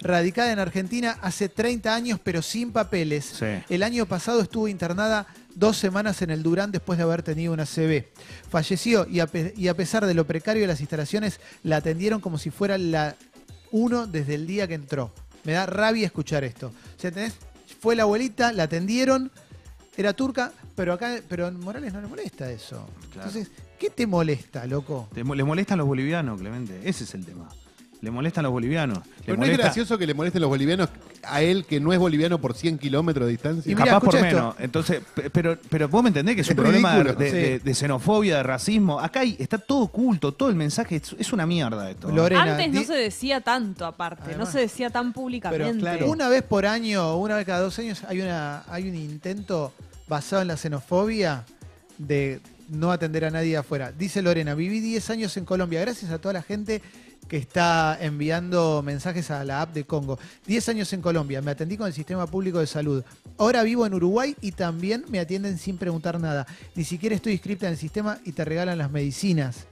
radicada 0.00 0.52
en 0.52 0.58
Argentina 0.58 1.16
hace 1.22 1.48
30 1.48 1.94
años, 1.94 2.18
pero 2.22 2.42
sin 2.42 2.72
papeles. 2.72 3.24
Sí. 3.38 3.46
El 3.68 3.84
año 3.84 4.04
pasado 4.06 4.40
estuvo 4.40 4.66
internada 4.66 5.26
dos 5.54 5.76
semanas 5.76 6.22
en 6.22 6.30
el 6.30 6.42
Durán 6.42 6.72
después 6.72 6.96
de 6.98 7.04
haber 7.04 7.22
tenido 7.22 7.52
una 7.52 7.66
CB. 7.66 8.06
Falleció 8.50 9.06
y 9.08 9.20
a, 9.20 9.26
pe- 9.26 9.54
y 9.56 9.68
a 9.68 9.74
pesar 9.76 10.06
de 10.06 10.14
lo 10.14 10.26
precario 10.26 10.62
de 10.62 10.68
las 10.68 10.80
instalaciones, 10.80 11.40
la 11.62 11.76
atendieron 11.76 12.20
como 12.20 12.38
si 12.38 12.50
fuera 12.50 12.78
la 12.78 13.16
uno 13.70 14.06
desde 14.06 14.34
el 14.34 14.46
día 14.46 14.66
que 14.68 14.74
entró. 14.74 15.12
Me 15.44 15.52
da 15.52 15.66
rabia 15.66 16.06
escuchar 16.06 16.44
esto. 16.44 16.68
O 16.96 17.00
sea, 17.00 17.10
tenés- 17.12 17.34
fue 17.80 17.96
la 17.96 18.02
abuelita, 18.04 18.52
la 18.52 18.64
atendieron, 18.64 19.30
era 19.96 20.12
turca, 20.12 20.52
pero 20.76 20.92
acá, 20.92 21.16
pero 21.28 21.46
a 21.46 21.50
Morales 21.50 21.92
no 21.92 22.00
le 22.00 22.06
molesta 22.08 22.50
eso. 22.50 22.86
Claro. 23.12 23.28
Entonces, 23.28 23.50
¿qué 23.78 23.90
te 23.90 24.06
molesta, 24.06 24.66
loco? 24.66 25.08
Te 25.12 25.22
le 25.24 25.44
molestan 25.44 25.78
los 25.78 25.86
bolivianos, 25.86 26.40
Clemente. 26.40 26.80
Ese 26.84 27.04
es 27.04 27.14
el 27.14 27.24
tema. 27.24 27.48
Le 28.02 28.10
molestan 28.10 28.42
los 28.42 28.50
bolivianos. 28.52 28.98
Le 28.98 29.04
Pero 29.26 29.36
no 29.38 29.44
es 29.44 29.56
gracioso 29.56 29.96
que 29.96 30.06
le 30.08 30.12
molesten 30.12 30.40
los 30.42 30.48
bolivianos 30.50 30.88
a 31.22 31.40
él 31.40 31.64
que 31.64 31.78
no 31.78 31.92
es 31.92 32.00
boliviano 32.00 32.40
por 32.40 32.52
100 32.54 32.78
kilómetros 32.78 33.26
de 33.26 33.30
distancia. 33.30 33.70
Y 33.70 33.76
mirá, 33.76 33.86
Capaz 33.92 34.00
por 34.04 34.14
escucha 34.16 34.28
esto. 34.28 34.40
menos. 34.40 34.56
Entonces, 34.58 35.02
pe- 35.14 35.30
pero, 35.30 35.56
pero 35.70 35.88
vos 35.88 36.02
me 36.02 36.08
entendés 36.08 36.34
que 36.34 36.40
es 36.40 36.48
un 36.48 36.50
Es 36.50 36.56
problema 36.56 36.96
de, 36.96 37.02
ridículo. 37.04 37.24
de- 37.24 37.30
Sí. 37.30 37.36
de- 37.36 37.58
de 37.60 37.74
xenofobia, 37.74 38.36
de 38.38 38.42
racismo. 38.42 38.98
Acá 38.98 39.20
hay- 39.20 39.36
está 39.38 39.56
todo 39.56 39.82
oculto, 39.84 40.32
todo 40.32 40.48
el 40.48 40.56
mensaje 40.56 40.96
es, 40.96 41.14
es 41.16 41.32
una 41.32 41.46
mierda 41.46 41.88
esto. 41.90 42.10
Lorena, 42.10 42.42
Antes 42.56 42.72
no 42.72 42.80
di- 42.80 42.86
se 42.86 42.94
decía 42.94 43.40
tanto, 43.40 43.86
aparte. 43.86 44.22
Además. 44.26 44.48
no 44.48 44.52
se 44.52 44.58
decía 44.58 44.90
tan 44.90 45.12
públicamente. 45.12 45.78
Pero 45.80 46.10
una 46.10 46.28
vez 46.28 46.42
por 46.42 46.66
año, 46.66 47.16
una 47.18 47.36
vez 47.36 47.46
cada 47.46 47.60
dos 47.60 47.78
años, 47.78 48.02
hay, 48.08 48.20
una, 48.20 48.64
hay 48.68 48.88
un 48.88 48.96
intento 48.96 49.72
basado 50.08 50.42
en 50.42 50.48
la 50.48 50.56
xenofobia 50.56 51.44
de 51.98 52.40
no 52.68 52.90
atender 52.90 53.26
a 53.26 53.30
nadie 53.30 53.56
afuera. 53.56 53.92
Dice 53.92 54.22
Lorena, 54.22 54.54
viví 54.56 54.80
10 54.80 55.08
años 55.10 55.36
en 55.36 55.44
Colombia, 55.44 55.80
gracias 55.82 56.10
a 56.10 56.18
toda 56.18 56.32
la 56.32 56.42
gente 56.42 56.82
que 57.28 57.36
está 57.38 57.96
enviando 58.00 58.82
mensajes 58.84 59.30
a 59.30 59.42
la 59.44 59.62
app 59.62 59.72
de 59.72 59.84
Congo. 59.84 60.18
10 60.46 60.68
años 60.68 60.92
en 60.92 61.00
Colombia, 61.00 61.40
me 61.40 61.50
atendí 61.52 61.76
con 61.76 61.86
el 61.86 61.92
sistema 61.94 62.26
público 62.26 62.58
de 62.58 62.66
salud. 62.66 63.02
Ahora 63.38 63.62
vivo 63.62 63.86
en 63.86 63.94
Uruguay 63.94 64.36
y 64.40 64.52
también 64.52 65.04
me 65.08 65.18
atienden 65.18 65.56
sin 65.58 65.78
preguntar 65.78 66.20
nada. 66.20 66.46
Ni 66.74 66.84
siquiera 66.84 67.14
estoy 67.16 67.32
inscripta 67.32 67.66
en 67.66 67.72
el 67.72 67.78
sistema 67.78 68.18
y 68.24 68.32
te 68.32 68.44
regalan 68.44 68.76
las 68.78 68.90
medicinas. 68.90 69.64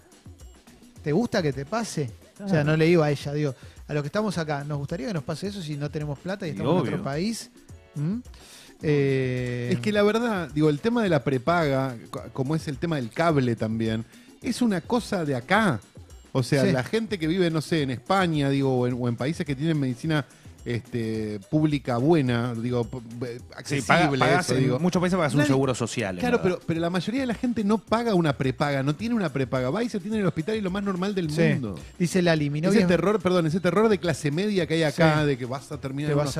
¿Te 1.02 1.12
gusta 1.12 1.42
que 1.42 1.52
te 1.52 1.64
pase? 1.66 2.10
O 2.42 2.48
sea, 2.48 2.64
no 2.64 2.76
le 2.76 2.86
digo 2.86 3.02
a 3.02 3.10
ella, 3.10 3.32
digo, 3.34 3.54
a 3.86 3.92
los 3.94 4.02
que 4.02 4.06
estamos 4.08 4.38
acá, 4.38 4.64
¿nos 4.64 4.78
gustaría 4.78 5.08
que 5.08 5.14
nos 5.14 5.24
pase 5.24 5.48
eso 5.48 5.60
si 5.60 5.76
no 5.76 5.90
tenemos 5.90 6.18
plata 6.18 6.46
y 6.46 6.50
Y 6.50 6.52
estamos 6.52 6.82
en 6.88 6.94
otro 6.94 7.04
país? 7.04 7.50
¿Mm? 7.94 8.18
Eh, 8.82 9.68
Es 9.72 9.80
que 9.80 9.92
la 9.92 10.02
verdad, 10.02 10.48
digo, 10.54 10.70
el 10.70 10.80
tema 10.80 11.02
de 11.02 11.10
la 11.10 11.22
prepaga, 11.22 11.96
co- 12.10 12.22
como 12.32 12.56
es 12.56 12.66
el 12.68 12.78
tema 12.78 12.96
del 12.96 13.10
cable 13.10 13.56
también, 13.56 14.04
es 14.40 14.62
una 14.62 14.80
cosa 14.80 15.24
de 15.26 15.34
acá. 15.34 15.80
O 16.32 16.42
sea, 16.42 16.64
Sí. 16.64 16.72
la 16.72 16.84
gente 16.84 17.18
que 17.18 17.26
vive, 17.26 17.50
no 17.50 17.60
sé, 17.60 17.82
en 17.82 17.90
España, 17.90 18.48
digo, 18.50 18.78
o 18.78 18.86
en, 18.86 18.96
o 18.98 19.08
en 19.08 19.16
países 19.16 19.44
que 19.46 19.54
tienen 19.56 19.78
medicina 19.78 20.24
este, 20.64 21.40
pública 21.50 21.96
buena, 21.96 22.52
digo, 22.54 22.86
Sí, 22.90 23.26
accesible, 23.56 24.18
paga- 24.18 24.40
eso, 24.40 24.54
en 24.54 24.60
digo. 24.64 24.78
muchos 24.78 25.00
países 25.00 25.16
pagas 25.16 25.34
un 25.34 25.46
seguro 25.46 25.74
social. 25.74 26.18
Claro, 26.18 26.40
pero, 26.42 26.60
pero 26.66 26.80
la 26.80 26.90
mayoría 26.90 27.22
de 27.22 27.26
la 27.26 27.34
gente 27.34 27.64
no 27.64 27.78
paga 27.78 28.14
una 28.14 28.36
prepaga, 28.36 28.82
no 28.82 28.94
tiene 28.94 29.14
una 29.14 29.32
prepaga. 29.32 29.70
Va 29.70 29.82
y 29.82 29.88
se 29.88 29.96
atiende 29.96 30.18
en 30.18 30.22
el 30.22 30.28
hospital 30.28 30.56
y 30.56 30.60
lo 30.60 30.70
más 30.70 30.82
normal 30.84 31.14
del 31.14 31.30
sí. 31.30 31.40
mundo. 31.40 31.78
Dice 31.98 32.20
Lali, 32.20 32.50
mi 32.50 32.60
novia 32.60 32.74
Ese 32.76 32.82
es- 32.82 32.88
terror, 32.88 33.20
perdón, 33.20 33.46
ese 33.46 33.58
terror 33.60 33.88
de 33.88 33.96
clase 33.98 34.30
media 34.30 34.66
que 34.66 34.74
hay 34.74 34.82
acá, 34.82 35.20
Sí. 35.22 35.28
de 35.28 35.38
que 35.38 35.46
vas 35.46 35.72
a 35.72 35.80
terminar 35.80 36.08
Te 36.10 36.12
en 36.12 36.18
un 36.18 36.26
a- 36.26 36.30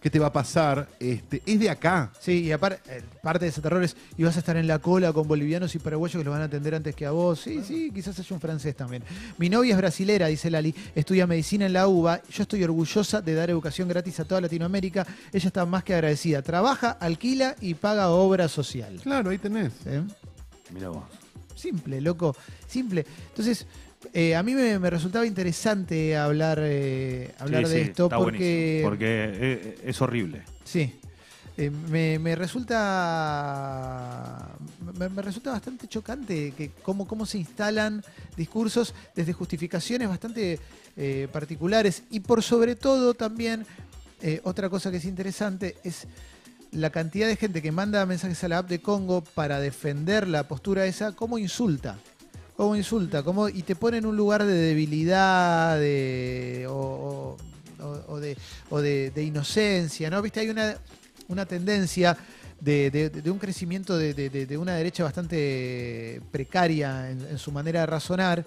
¿qué 0.00 0.10
te 0.10 0.18
va 0.18 0.28
a 0.28 0.32
pasar? 0.32 0.88
Este, 1.00 1.42
es 1.44 1.60
de 1.60 1.70
acá. 1.70 2.12
Sí, 2.20 2.44
y 2.44 2.52
aparte, 2.52 2.80
eh, 2.90 3.02
parte 3.22 3.44
de 3.44 3.50
ese 3.50 3.60
terror 3.60 3.82
es, 3.82 3.96
y 4.16 4.22
vas 4.22 4.36
a 4.36 4.38
estar 4.40 4.56
en 4.56 4.66
la 4.66 4.78
cola 4.78 5.12
con 5.12 5.26
bolivianos 5.26 5.74
y 5.74 5.78
paraguayos 5.78 6.18
que 6.18 6.24
los 6.24 6.32
van 6.32 6.42
a 6.42 6.44
atender 6.44 6.74
antes 6.74 6.94
que 6.94 7.06
a 7.06 7.10
vos. 7.10 7.40
Sí, 7.40 7.62
sí, 7.64 7.90
quizás 7.92 8.18
haya 8.18 8.34
un 8.34 8.40
francés 8.40 8.76
también. 8.76 9.02
Mi 9.38 9.48
novia 9.48 9.72
es 9.72 9.78
brasilera, 9.78 10.26
dice 10.26 10.50
Lali, 10.50 10.74
estudia 10.94 11.26
medicina 11.26 11.66
en 11.66 11.72
la 11.72 11.88
UBA. 11.88 12.22
Yo 12.30 12.42
estoy 12.42 12.64
orgullosa 12.64 13.20
de 13.20 13.34
dar 13.34 13.50
educación 13.50 13.88
gratis 13.88 14.20
a 14.20 14.24
toda 14.24 14.40
Latinoamérica. 14.40 15.06
Ella 15.32 15.46
está 15.46 15.64
más 15.66 15.84
que 15.84 15.94
agradecida. 15.94 16.42
Trabaja, 16.42 16.92
alquila 16.92 17.56
y 17.60 17.74
paga 17.74 18.10
obra 18.10 18.48
social. 18.48 19.00
Claro, 19.02 19.30
ahí 19.30 19.38
tenés. 19.38 19.72
¿Eh? 19.86 20.02
Mira 20.70 20.90
vos. 20.90 21.04
Simple, 21.54 22.00
loco, 22.00 22.36
simple. 22.68 23.04
Entonces, 23.30 23.66
eh, 24.12 24.36
a 24.36 24.42
mí 24.42 24.54
me, 24.54 24.78
me 24.78 24.90
resultaba 24.90 25.26
interesante 25.26 26.16
hablar, 26.16 26.58
eh, 26.62 27.34
hablar 27.38 27.66
Sí, 27.66 27.72
de 27.72 27.84
sí, 27.84 27.90
esto 27.90 28.08
porque... 28.08 28.80
porque 28.84 29.06
eh, 29.08 29.78
es 29.84 30.00
horrible. 30.00 30.42
Sí. 30.64 30.94
Eh, 31.56 31.70
me, 31.70 32.20
me 32.20 32.36
resulta 32.36 34.48
me, 34.96 35.08
me 35.08 35.22
resulta 35.22 35.50
bastante 35.50 35.88
chocante 35.88 36.52
que 36.56 36.70
cómo, 36.82 37.08
cómo 37.08 37.26
se 37.26 37.38
instalan 37.38 38.04
discursos 38.36 38.94
desde 39.16 39.32
justificaciones 39.32 40.08
bastante 40.08 40.60
particulares 41.32 42.02
y 42.10 42.20
por 42.20 42.42
sobre 42.42 42.74
todo 42.74 43.14
también 43.14 43.64
otra 44.42 44.68
cosa 44.68 44.90
que 44.90 44.96
es 44.96 45.04
interesante 45.04 45.76
es 45.84 46.08
la 46.72 46.90
cantidad 46.90 47.28
de 47.28 47.36
gente 47.36 47.62
que 47.62 47.72
manda 47.72 48.04
mensajes 48.04 48.42
a 48.44 48.48
la 48.48 48.58
app 48.58 48.68
de 48.68 48.80
Congo 48.80 49.22
para 49.22 49.60
defender 49.60 50.26
la 50.26 50.48
postura 50.48 50.86
esa, 50.86 51.12
cómo 51.12 51.38
insulta. 51.38 51.98
Cómo 52.58 52.74
insulta, 52.74 53.22
cómo, 53.22 53.48
y 53.48 53.62
te 53.62 53.76
pone 53.76 53.98
en 53.98 54.06
un 54.06 54.16
lugar 54.16 54.44
de 54.44 54.52
debilidad 54.52 55.78
de, 55.78 56.66
o, 56.68 57.36
de, 58.18 58.36
o 58.68 58.80
de- 58.80 59.12
inocencia, 59.22 60.10
¿no? 60.10 60.20
Viste, 60.20 60.40
hay 60.40 60.50
una, 60.50 60.76
una 61.28 61.46
tendencia 61.46 62.16
de, 62.60 62.90
de- 62.90 63.30
un 63.30 63.38
crecimiento 63.38 63.96
de, 63.96 64.12
una 64.58 64.74
derecha 64.74 65.04
bastante 65.04 66.20
precaria 66.32 67.08
en, 67.12 67.20
en 67.30 67.38
su 67.38 67.52
manera 67.52 67.78
de 67.78 67.86
razonar, 67.86 68.44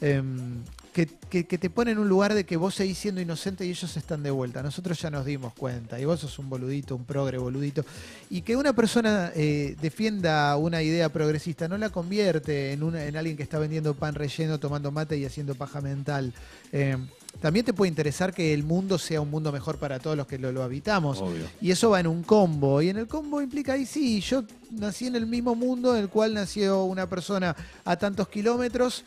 em, 0.00 0.54
que, 0.92 1.06
que- 1.06 1.46
que 1.46 1.58
te 1.58 1.70
pone 1.70 1.90
en 1.92 1.98
un 1.98 2.08
lugar 2.08 2.34
de 2.34 2.44
que 2.44 2.56
vos 2.56 2.74
seguís 2.74 2.98
siendo 2.98 3.20
inocente 3.20 3.64
y 3.64 3.70
ellos 3.70 3.96
están 3.96 4.22
de 4.22 4.30
vuelta. 4.30 4.62
Nosotros 4.62 5.00
ya 5.00 5.10
nos 5.10 5.24
dimos 5.24 5.54
cuenta, 5.54 5.98
y 5.98 6.04
vos 6.04 6.20
sos 6.20 6.38
un 6.38 6.50
boludito, 6.50 6.94
un 6.94 7.04
progre 7.04 7.38
boludito. 7.38 7.84
Y 8.30 8.42
que 8.42 8.56
una 8.56 8.72
persona 8.74 9.32
eh, 9.34 9.74
defienda 9.80 10.54
una 10.56 10.82
idea 10.82 11.08
progresista 11.08 11.68
no 11.68 11.78
la 11.78 11.88
convierte 11.90 12.72
en, 12.72 12.82
una, 12.82 13.04
en 13.06 13.16
alguien 13.16 13.36
que 13.36 13.42
está 13.42 13.58
vendiendo 13.58 13.94
pan 13.94 14.14
relleno, 14.14 14.58
tomando 14.58 14.90
mate 14.90 15.16
y 15.16 15.24
haciendo 15.24 15.54
paja 15.54 15.80
mental. 15.80 16.32
Em, 16.72 17.06
también 17.40 17.64
te 17.64 17.72
puede 17.72 17.88
interesar 17.88 18.34
que 18.34 18.52
el 18.52 18.62
mundo 18.62 18.98
sea 18.98 19.22
un 19.22 19.30
mundo 19.30 19.50
mejor 19.52 19.78
para 19.78 19.98
todos 19.98 20.16
los 20.18 20.26
que 20.26 20.36
lo, 20.38 20.52
lo 20.52 20.62
habitamos. 20.62 21.22
Obvio. 21.22 21.46
Y 21.62 21.70
eso 21.70 21.88
va 21.88 22.00
en 22.00 22.06
un 22.06 22.22
combo. 22.22 22.82
Y 22.82 22.90
en 22.90 22.98
el 22.98 23.06
combo 23.08 23.40
implica 23.40 23.72
ahí, 23.72 23.86
sí, 23.86 24.20
yo 24.20 24.44
nací 24.70 25.06
en 25.06 25.16
el 25.16 25.26
mismo 25.26 25.54
mundo 25.54 25.96
en 25.96 26.02
el 26.02 26.08
cual 26.10 26.34
nació 26.34 26.84
una 26.84 27.08
persona 27.08 27.56
a 27.86 27.96
tantos 27.96 28.28
kilómetros. 28.28 29.04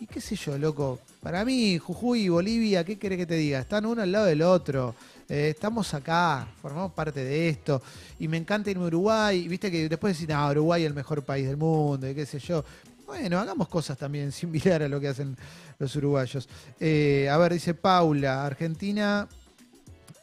Y 0.00 0.06
qué 0.06 0.20
sé 0.20 0.34
yo, 0.36 0.58
loco. 0.58 0.98
Para 1.22 1.44
mí, 1.44 1.78
Jujuy 1.78 2.22
y 2.22 2.28
Bolivia, 2.28 2.84
¿qué 2.84 2.98
querés 2.98 3.18
que 3.18 3.26
te 3.26 3.36
diga? 3.36 3.60
Están 3.60 3.86
uno 3.86 4.02
al 4.02 4.10
lado 4.10 4.26
del 4.26 4.42
otro. 4.42 4.94
Eh, 5.28 5.50
estamos 5.54 5.94
acá, 5.94 6.46
formamos 6.60 6.92
parte 6.92 7.24
de 7.24 7.48
esto. 7.48 7.80
Y 8.18 8.28
me 8.28 8.36
encanta 8.36 8.70
irme 8.70 8.84
a 8.84 8.88
Uruguay. 8.88 9.46
Viste 9.46 9.70
que 9.70 9.88
después 9.88 10.18
decís, 10.18 10.34
no, 10.34 10.50
Uruguay 10.50 10.82
es 10.82 10.88
el 10.88 10.94
mejor 10.94 11.22
país 11.22 11.46
del 11.46 11.56
mundo, 11.56 12.08
y 12.08 12.14
qué 12.14 12.26
sé 12.26 12.38
yo. 12.38 12.64
Bueno, 13.06 13.38
hagamos 13.38 13.68
cosas 13.68 13.96
también 13.96 14.32
similar 14.32 14.82
a 14.82 14.88
lo 14.88 15.00
que 15.00 15.08
hacen 15.08 15.36
los 15.78 15.94
uruguayos. 15.96 16.48
Eh, 16.80 17.28
a 17.30 17.36
ver, 17.36 17.52
dice 17.52 17.74
Paula, 17.74 18.44
Argentina. 18.44 19.28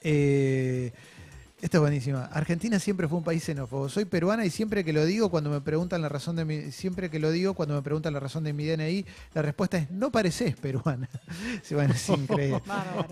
Eh, 0.04 0.92
esto 1.62 1.78
es 1.78 1.82
buenísima. 1.82 2.26
Argentina 2.26 2.80
siempre 2.80 3.08
fue 3.08 3.20
un 3.20 3.24
país 3.24 3.44
xenófobo. 3.44 3.88
Soy 3.88 4.06
peruana 4.06 4.46
y 4.46 4.50
siempre 4.50 4.84
que 4.84 4.94
lo 4.94 5.06
digo, 5.06 5.30
cuando 5.30 5.50
me 5.52 5.62
preguntan 5.62 6.02
la 6.02 6.10
razón 6.10 6.36
de 6.36 6.44
mi, 6.46 6.72
siempre 6.72 7.10
que 7.10 7.20
lo 7.20 7.30
digo, 7.32 7.54
cuando 7.54 7.76
me 7.76 7.82
preguntan 7.82 8.14
la 8.14 8.20
razón 8.20 8.44
de 8.44 8.52
mi 8.54 8.66
DNI, 8.66 9.06
la 9.36 9.42
respuesta 9.44 9.78
es 9.78 9.92
no 9.92 10.12
pareces 10.12 10.56
peruana. 10.56 11.10
Sí, 11.64 11.76
bueno, 11.76 11.94
es 11.94 12.10
increíble. 12.10 12.62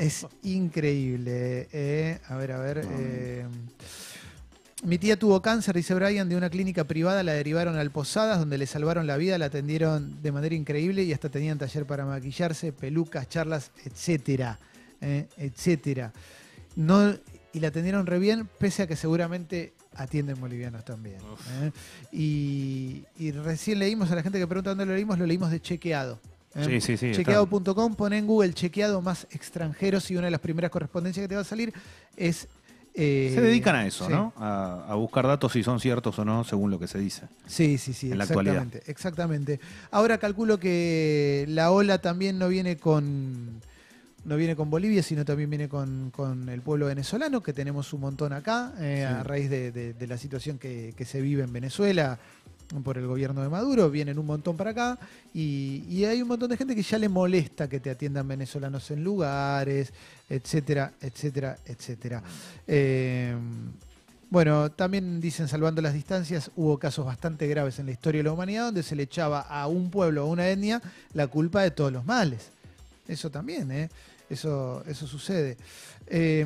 Es 0.00 0.26
increíble. 0.42 1.68
eh. 1.72 2.18
a 2.28 2.36
ver, 2.36 2.52
a 2.52 2.58
ver. 2.58 2.86
eh. 2.90 3.46
Mi 4.84 4.98
tía 4.98 5.18
tuvo 5.18 5.40
cáncer, 5.40 5.74
dice 5.76 5.94
Brian, 5.94 6.28
de 6.28 6.36
una 6.36 6.50
clínica 6.50 6.84
privada, 6.84 7.22
la 7.22 7.32
derivaron 7.32 7.76
al 7.76 7.90
Posadas, 7.90 8.38
donde 8.38 8.58
le 8.58 8.66
salvaron 8.66 9.06
la 9.06 9.16
vida, 9.16 9.38
la 9.38 9.46
atendieron 9.46 10.20
de 10.22 10.30
manera 10.30 10.54
increíble 10.54 11.02
y 11.04 11.12
hasta 11.14 11.30
tenían 11.30 11.56
taller 11.58 11.86
para 11.86 12.04
maquillarse, 12.04 12.70
pelucas, 12.72 13.26
charlas, 13.30 13.70
etcétera, 13.84 14.58
eh, 15.00 15.26
etcétera. 15.38 16.12
No, 16.76 17.14
y 17.54 17.60
la 17.60 17.68
atendieron 17.68 18.04
re 18.06 18.18
bien, 18.18 18.48
pese 18.58 18.82
a 18.82 18.86
que 18.86 18.96
seguramente 18.96 19.72
atienden 19.96 20.38
bolivianos 20.40 20.84
también. 20.84 21.18
eh. 21.62 21.70
Y, 22.12 23.04
y 23.18 23.30
recién 23.32 23.78
leímos 23.78 24.10
a 24.10 24.16
la 24.16 24.22
gente 24.22 24.38
que 24.38 24.46
pregunta 24.46 24.70
dónde 24.70 24.86
lo 24.86 24.94
leímos, 24.94 25.18
lo 25.18 25.26
leímos 25.26 25.50
de 25.50 25.60
chequeado. 25.60 26.18
eh. 26.54 26.64
Sí, 26.64 26.80
sí, 26.80 26.96
sí. 26.96 27.12
Chequeado.com, 27.12 27.94
pone 27.94 28.18
en 28.18 28.26
Google 28.26 28.52
chequeado 28.54 29.00
más 29.02 29.26
extranjeros 29.30 30.10
y 30.10 30.16
una 30.16 30.26
de 30.26 30.30
las 30.32 30.40
primeras 30.40 30.70
correspondencias 30.70 31.24
que 31.24 31.28
te 31.28 31.34
va 31.36 31.40
a 31.42 31.44
salir 31.44 31.72
es... 32.16 32.48
eh, 32.94 33.32
Se 33.34 33.40
dedican 33.40 33.74
a 33.76 33.86
eso, 33.86 34.06
sí. 34.06 34.12
¿no? 34.12 34.32
A, 34.36 34.86
a 34.88 34.94
buscar 34.96 35.26
datos 35.26 35.52
si 35.52 35.62
son 35.62 35.78
ciertos 35.80 36.18
o 36.18 36.24
no, 36.24 36.44
según 36.44 36.70
lo 36.70 36.78
que 36.78 36.86
se 36.88 36.98
dice. 36.98 37.22
Sí, 37.46 37.78
sí, 37.78 37.92
sí, 37.92 38.10
En 38.12 38.18
la 38.18 38.24
actualidad. 38.24 38.66
exactamente. 38.86 39.60
Ahora 39.90 40.18
calculo 40.18 40.58
que 40.58 41.44
la 41.48 41.70
ola 41.70 41.98
también 41.98 42.38
no 42.38 42.48
viene 42.48 42.76
con 42.76 43.60
no 44.24 44.36
viene 44.36 44.56
con 44.56 44.70
Bolivia, 44.70 45.02
sino 45.02 45.24
también 45.24 45.50
viene 45.50 45.68
con, 45.68 46.10
con 46.10 46.48
el 46.48 46.60
pueblo 46.62 46.86
venezolano, 46.86 47.42
que 47.42 47.52
tenemos 47.52 47.92
un 47.92 48.00
montón 48.00 48.32
acá, 48.32 48.72
eh, 48.80 49.04
a 49.04 49.22
raíz 49.22 49.50
de, 49.50 49.70
de- 49.72 49.92
de 49.94 50.06
la 50.06 50.16
situación 50.18 50.58
que, 50.58 50.94
que 50.96 51.04
se 51.04 51.20
vive 51.20 51.42
en 51.44 51.52
Venezuela 51.52 52.18
por 52.82 52.96
el 52.96 53.06
gobierno 53.06 53.42
de 53.42 53.50
Maduro, 53.50 53.90
vienen 53.90 54.18
un 54.18 54.24
montón 54.26 54.56
para 54.56 54.70
acá 54.70 54.98
y, 55.34 55.84
y 55.88 56.06
hay 56.06 56.22
un 56.22 56.28
montón 56.28 56.48
de 56.48 56.56
gente 56.56 56.74
que 56.74 56.82
ya 56.82 56.98
le 56.98 57.10
molesta 57.10 57.68
que 57.68 57.78
te 57.78 57.90
atiendan 57.90 58.26
venezolanos 58.26 58.90
en 58.90 59.04
lugares, 59.04 59.92
etcétera, 60.30 60.92
etcétera, 61.00 61.58
etcétera. 61.66 62.22
Eh, 62.66 63.36
bueno, 64.30 64.72
también 64.72 65.20
dicen, 65.20 65.46
salvando 65.46 65.82
las 65.82 65.92
distancias, 65.94 66.50
hubo 66.56 66.78
casos 66.78 67.04
bastante 67.04 67.46
graves 67.46 67.78
en 67.78 67.86
la 67.86 67.92
historia 67.92 68.20
de 68.20 68.24
la 68.24 68.32
humanidad 68.32 68.64
donde 68.64 68.82
se 68.82 68.96
le 68.96 69.04
echaba 69.04 69.40
a 69.42 69.66
un 69.68 69.90
pueblo 69.90 70.24
o 70.24 70.28
a 70.28 70.30
una 70.32 70.48
etnia 70.48 70.80
la 71.12 71.26
culpa 71.28 71.62
de 71.62 71.70
todos 71.70 71.92
los 71.92 72.04
males. 72.06 72.48
Eso 73.06 73.30
también, 73.30 73.70
¿eh? 73.70 73.90
Eso, 74.30 74.82
eso 74.86 75.06
sucede. 75.06 75.56
Eh, 76.06 76.44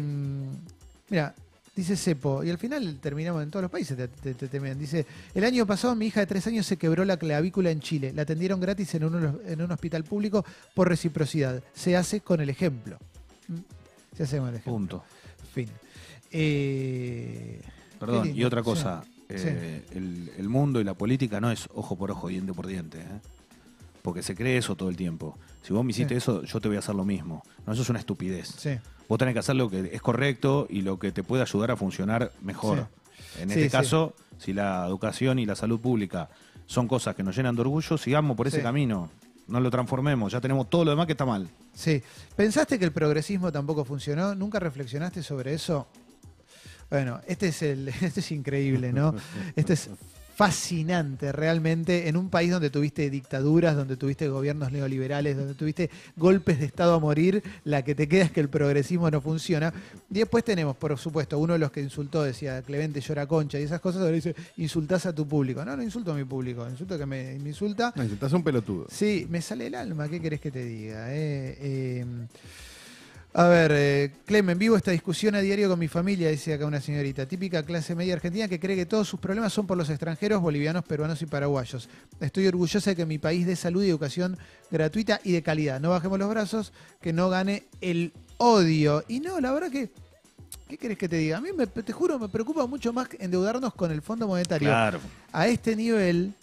mira, 1.09 1.35
dice 1.75 1.97
Cepo, 1.97 2.43
y 2.43 2.51
al 2.51 2.59
final 2.59 2.99
terminamos 3.01 3.43
en 3.43 3.51
todos 3.51 3.63
los 3.63 3.71
países, 3.71 3.97
te, 3.97 4.09
te- 4.09 4.35
te 4.35 4.49
temen. 4.49 4.79
Dice, 4.79 5.07
el 5.35 5.45
año 5.45 5.65
pasado 5.67 5.95
mi 5.95 6.07
hija 6.07 6.21
de 6.21 6.27
tres 6.27 6.47
años 6.49 6.67
se 6.67 6.77
quebró 6.77 7.05
la 7.05 7.17
clavícula 7.17 7.71
en 7.71 7.81
Chile. 7.81 8.13
La 8.13 8.23
atendieron 8.23 8.61
gratis 8.61 8.95
en 8.95 9.05
un, 9.05 9.41
en 9.47 9.63
un 9.63 9.71
hospital 9.73 10.05
público 10.05 10.45
por 10.75 10.89
reciprocidad. 10.89 11.63
Se 11.75 11.97
hace 11.97 12.21
con 12.21 12.41
el 12.41 12.51
ejemplo. 12.51 12.99
¿Mm? 13.47 13.57
Se 14.17 14.23
hace 14.25 14.39
con 14.39 14.49
el 14.49 14.55
ejemplo. 14.57 14.73
Punto. 14.73 15.05
Fin. 15.55 15.69
Eh, 16.33 17.61
Perdón, 17.99 18.33
y 18.37 18.45
otra 18.45 18.61
Sí. 18.61 18.65
cosa. 18.65 19.05
eh, 19.29 19.83
el, 19.93 20.31
el 20.39 20.49
mundo 20.49 20.81
y 20.81 20.85
la 20.85 20.95
política 20.95 21.41
no 21.41 21.51
es 21.51 21.69
ojo 21.75 21.97
por 21.97 22.11
ojo, 22.11 22.29
diente 22.29 22.53
por 22.53 22.67
diente. 22.67 22.99
¿eh? 23.01 23.21
Porque 24.09 24.23
se 24.23 24.35
cree 24.35 24.57
eso 24.57 24.75
todo 24.75 24.89
el 24.89 24.97
tiempo. 24.97 25.37
Si 25.63 25.75
vos 25.75 25.85
me 25.85 25.91
hiciste 25.91 26.15
Sí. 26.15 26.19
eso, 26.19 26.43
yo 26.43 26.61
te 26.63 26.69
voy 26.69 26.77
a 26.77 26.81
hacer 26.81 26.95
lo 26.95 27.05
mismo. 27.05 27.43
No, 27.67 27.75
eso 27.75 27.83
es 27.83 27.91
una 27.91 27.99
estupidez. 27.99 28.55
Sí. 28.57 28.71
Vos 29.07 29.19
tenés 29.19 29.35
que 29.35 29.41
hacer 29.41 29.55
lo 29.55 29.69
que 29.69 29.91
es 29.93 30.01
correcto 30.01 30.67
y 30.71 30.81
lo 30.81 30.99
que 30.99 31.13
te 31.13 31.23
puede 31.23 31.43
ayudar 31.43 31.73
a 31.73 31.77
funcionar 31.77 32.33
mejor. 32.41 32.89
En 33.39 33.51
Sí, 33.51 33.55
este 33.57 33.65
sí. 33.65 33.69
caso, 33.71 34.15
si 34.39 34.55
la 34.55 34.87
educación 34.87 35.39
y 35.39 35.45
la 35.45 35.55
salud 35.57 35.79
pública 35.79 36.31
son 36.65 36.89
cosas 36.89 37.15
que 37.15 37.23
nos 37.23 37.37
llenan 37.37 37.55
de 37.55 37.61
orgullo, 37.61 37.99
sigamos 37.99 38.35
por 38.35 38.47
ese 38.47 38.63
camino. 38.63 39.11
No 39.47 39.61
lo 39.61 39.71
transformemos, 39.71 40.33
ya 40.33 40.41
tenemos 40.41 40.71
todo 40.71 40.87
lo 40.87 40.93
demás 40.93 41.05
que 41.05 41.13
está 41.13 41.27
mal. 41.27 41.47
Sí. 41.75 42.03
¿Pensaste 42.35 42.79
que 42.79 42.87
el 42.87 42.93
progresismo 42.93 43.53
tampoco 43.53 43.85
funcionó? 43.85 44.35
¿Nunca 44.35 44.59
reflexionaste 44.59 45.23
sobre 45.23 45.53
eso? 45.53 45.87
Bueno, 46.89 47.21
este 47.27 47.49
es 47.49 47.61
el, 47.61 47.89
este 48.01 48.21
es 48.21 48.33
increíble, 48.33 48.91
¿no? 48.91 49.15
Este 49.55 49.75
es 49.75 49.91
fascinante 50.39 51.33
realmente 51.33 52.09
en 52.09 52.17
un 52.17 52.31
país 52.31 52.53
donde 52.53 52.71
tuviste 52.71 53.11
dictaduras, 53.11 53.75
donde 53.75 53.97
tuviste 53.97 54.29
gobiernos 54.29 54.71
neoliberales, 54.71 55.37
donde 55.37 55.55
tuviste 55.55 55.91
golpes 56.17 56.61
de 56.61 56.67
Estado 56.67 56.95
a 56.95 57.01
morir, 57.01 57.43
la 57.65 57.83
que 57.83 57.97
te 57.97 58.07
queda 58.07 58.27
es 58.27 58.31
que 58.31 58.39
el 58.39 58.49
progresismo 58.49 59.11
no 59.11 59.21
funciona. 59.21 59.75
Y 60.09 60.21
después 60.21 60.45
tenemos, 60.45 60.77
por 60.77 60.97
supuesto, 60.97 61.41
uno 61.41 61.55
de 61.55 61.59
los 61.59 61.73
que 61.73 61.81
insultó, 61.81 62.23
decía 62.23 62.63
Clemente 62.63 63.01
llora 63.01 63.27
concha 63.27 63.59
y 63.59 63.65
esas 63.65 63.81
cosas, 63.81 64.03
ahora 64.03 64.13
dice, 64.15 64.37
insultás 64.59 65.07
a 65.07 65.13
tu 65.13 65.27
público. 65.27 65.65
No, 65.65 65.77
no 65.77 65.83
insulto 65.83 66.13
a 66.13 66.15
mi 66.15 66.23
público, 66.23 66.65
insulto 66.71 66.97
que 66.97 67.07
me, 67.07 67.37
me 67.41 67.49
insulta. 67.49 67.93
No, 67.97 68.05
estás 68.05 68.33
un 68.33 68.45
pelotudo. 68.45 68.87
Sí, 68.93 69.27
me 69.29 69.43
sale 69.43 69.67
el 69.67 69.75
alma, 69.75 70.09
¿qué 70.09 70.21
querés 70.21 70.41
que 70.41 70.53
te 70.53 70.65
diga? 70.65 71.13
eh? 71.13 71.59
Eh, 71.61 72.07
a 73.35 73.47
ver, 73.47 73.71
eh, 73.75 74.11
Clem, 74.25 74.51
en 74.51 74.59
vivo 74.59 74.77
esta 74.77 74.91
discusión 74.91 75.35
a 75.35 75.41
diario 75.41 75.69
con 75.69 75.79
mi 75.79 75.87
familia, 75.87 76.29
dice 76.31 76.55
acá 76.55 76.67
una 76.67 76.81
señorita, 76.81 77.27
típica 77.27 77.63
clase 77.63 77.95
media 77.95 78.15
argentina 78.15 78.49
que 78.49 78.59
cree 78.59 78.75
que 78.75 78.87
todos 78.87 79.07
sus 79.07 79.21
problemas 79.21 79.53
son 79.53 79.67
por 79.67 79.77
los 79.77 79.91
extranjeros, 79.91 80.41
bolivianos, 80.41 80.85
peruanos 80.85 81.21
y 81.23 81.27
paraguayos. 81.27 81.89
Estoy 82.21 82.47
orgullosa 82.49 82.91
de 82.91 82.97
que 82.97 83.07
mi 83.07 83.19
país 83.19 83.47
dé 83.47 83.55
salud 83.55 83.85
y 83.85 83.91
educación 83.91 84.37
gratuita 84.71 85.21
y 85.23 85.33
de 85.33 85.43
calidad. 85.43 85.79
No 85.79 85.91
bajemos 85.91 86.19
los 86.19 86.29
brazos, 86.31 86.73
que 87.01 87.13
no 87.13 87.29
gane 87.29 87.65
el 87.81 88.13
odio. 88.39 89.05
Y 89.09 89.21
no, 89.21 89.39
la 89.41 89.53
verdad 89.53 89.71
que, 89.71 89.91
¿qué 90.69 90.79
querés 90.79 90.99
que 90.99 91.09
te 91.09 91.17
diga? 91.17 91.37
A 91.39 91.41
mí, 91.41 91.51
me, 91.57 91.67
te 91.67 91.93
juro, 91.93 92.19
me 92.19 92.29
preocupa 92.29 92.67
mucho 92.67 92.93
más 92.93 93.09
endeudarnos 93.21 93.75
con 93.75 93.93
el 93.93 94.03
Fondo 94.03 94.27
Monetario 94.27 94.69
Claro. 94.69 95.01
a 95.33 95.47
este 95.47 95.77
nivel 95.77 96.35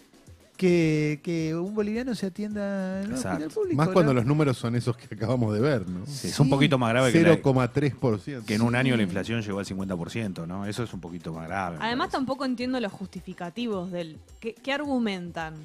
que, 0.55 1.19
que 1.23 1.55
un 1.55 1.73
boliviano 1.75 2.15
se 2.15 2.27
atienda 2.27 3.01
en 3.01 3.13
hospital 3.13 3.49
público. 3.53 3.75
Más 3.75 3.89
cuando 3.89 4.13
¿no? 4.13 4.19
los 4.19 4.25
números 4.25 4.57
son 4.57 4.75
esos 4.75 4.95
que 4.97 5.13
acabamos 5.13 5.53
de 5.53 5.59
ver, 5.61 5.87
¿no? 5.87 6.05
Sí, 6.05 6.27
es 6.29 6.39
un 6.39 6.49
poquito 6.49 6.77
más 6.77 6.89
grave 6.91 7.11
que, 7.11 7.21
la- 7.21 7.35
0,3%. 7.37 8.45
que 8.45 8.55
en 8.55 8.61
un 8.61 8.75
año 8.75 8.95
la 8.95 9.03
inflación 9.03 9.41
llegó 9.41 9.59
al 9.59 9.65
50%, 9.65 10.47
¿no? 10.47 10.65
Eso 10.65 10.83
es 10.83 10.93
un 10.93 11.01
poquito 11.01 11.33
más 11.33 11.47
grave. 11.47 11.77
Además, 11.79 12.09
tampoco 12.09 12.45
entiendo 12.45 12.79
los 12.79 12.91
justificativos 12.91 13.91
del. 13.91 14.17
¿Qué, 14.39 14.53
qué 14.53 14.73
argumentan 14.73 15.55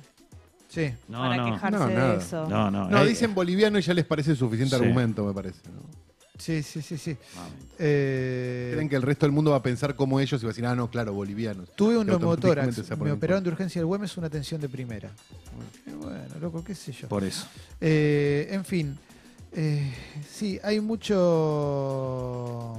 Sí. 0.68 0.92
No, 1.08 1.18
para 1.18 1.36
no. 1.36 1.52
quejarse 1.52 1.86
de 1.88 2.16
eso? 2.16 2.48
No, 2.48 2.70
no. 2.70 2.88
No, 2.88 3.02
eh, 3.02 3.08
dicen 3.08 3.34
boliviano 3.34 3.78
y 3.78 3.82
ya 3.82 3.92
les 3.92 4.04
parece 4.04 4.36
suficiente 4.36 4.76
Sí. 4.76 4.82
argumento, 4.82 5.24
me 5.24 5.32
parece. 5.32 5.58
¿no? 5.68 5.80
Sí, 6.40 6.62
sí, 6.62 6.80
sí, 6.82 6.96
sí. 6.96 7.16
Eh, 7.78 8.70
Creen 8.74 8.88
que 8.88 8.96
el 8.96 9.02
resto 9.02 9.26
del 9.26 9.32
mundo 9.32 9.50
va 9.52 9.58
a 9.58 9.62
pensar 9.62 9.94
como 9.94 10.18
ellos 10.20 10.40
y 10.42 10.44
va 10.46 10.50
a 10.50 10.52
decir, 10.52 10.66
ah, 10.66 10.74
no, 10.74 10.90
claro, 10.90 11.12
bolivianos. 11.12 11.68
Tuve 11.76 11.98
un 11.98 12.06
neumotórax, 12.06 12.90
me 12.98 13.12
operaron 13.12 13.44
de 13.44 13.50
urgencia 13.50 13.80
del 13.80 13.86
Güemes, 13.86 14.16
una 14.16 14.26
atención 14.28 14.60
de 14.60 14.68
primera. 14.68 15.10
Bueno, 16.00 16.18
loco, 16.40 16.64
qué 16.64 16.74
sé 16.74 16.92
yo. 16.92 17.08
Por 17.08 17.24
eso. 17.24 17.46
Eh, 17.80 18.48
en 18.50 18.64
fin, 18.64 18.98
eh, 19.52 19.92
sí, 20.32 20.58
hay 20.62 20.80
mucho... 20.80 22.74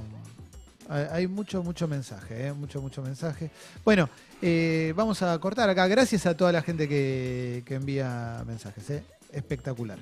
hay- 0.88 1.06
Hay 1.12 1.26
mucho, 1.26 1.62
mucho 1.62 1.86
mensaje, 1.88 2.48
eh, 2.48 2.52
mucho, 2.52 2.80
mucho 2.82 3.00
mensaje. 3.02 3.50
Bueno, 3.84 4.08
eh, 4.42 4.92
vamos 4.96 5.22
a 5.22 5.38
cortar 5.38 5.70
acá. 5.70 5.86
Gracias 5.86 6.26
a 6.26 6.36
toda 6.36 6.52
la 6.52 6.62
gente 6.62 6.88
que, 6.88 7.62
que 7.64 7.74
envía 7.76 8.42
mensajes. 8.46 8.90
eh. 8.90 9.02
Espectacular. 9.32 9.98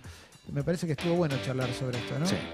Me 0.53 0.65
parece 0.65 0.87
que 0.87 0.93
estuvo 0.93 1.15
bueno 1.15 1.37
charlar 1.45 1.73
sobre 1.75 1.99
esto, 1.99 2.19
¿no? 2.19 2.27
Sí. 2.27 2.35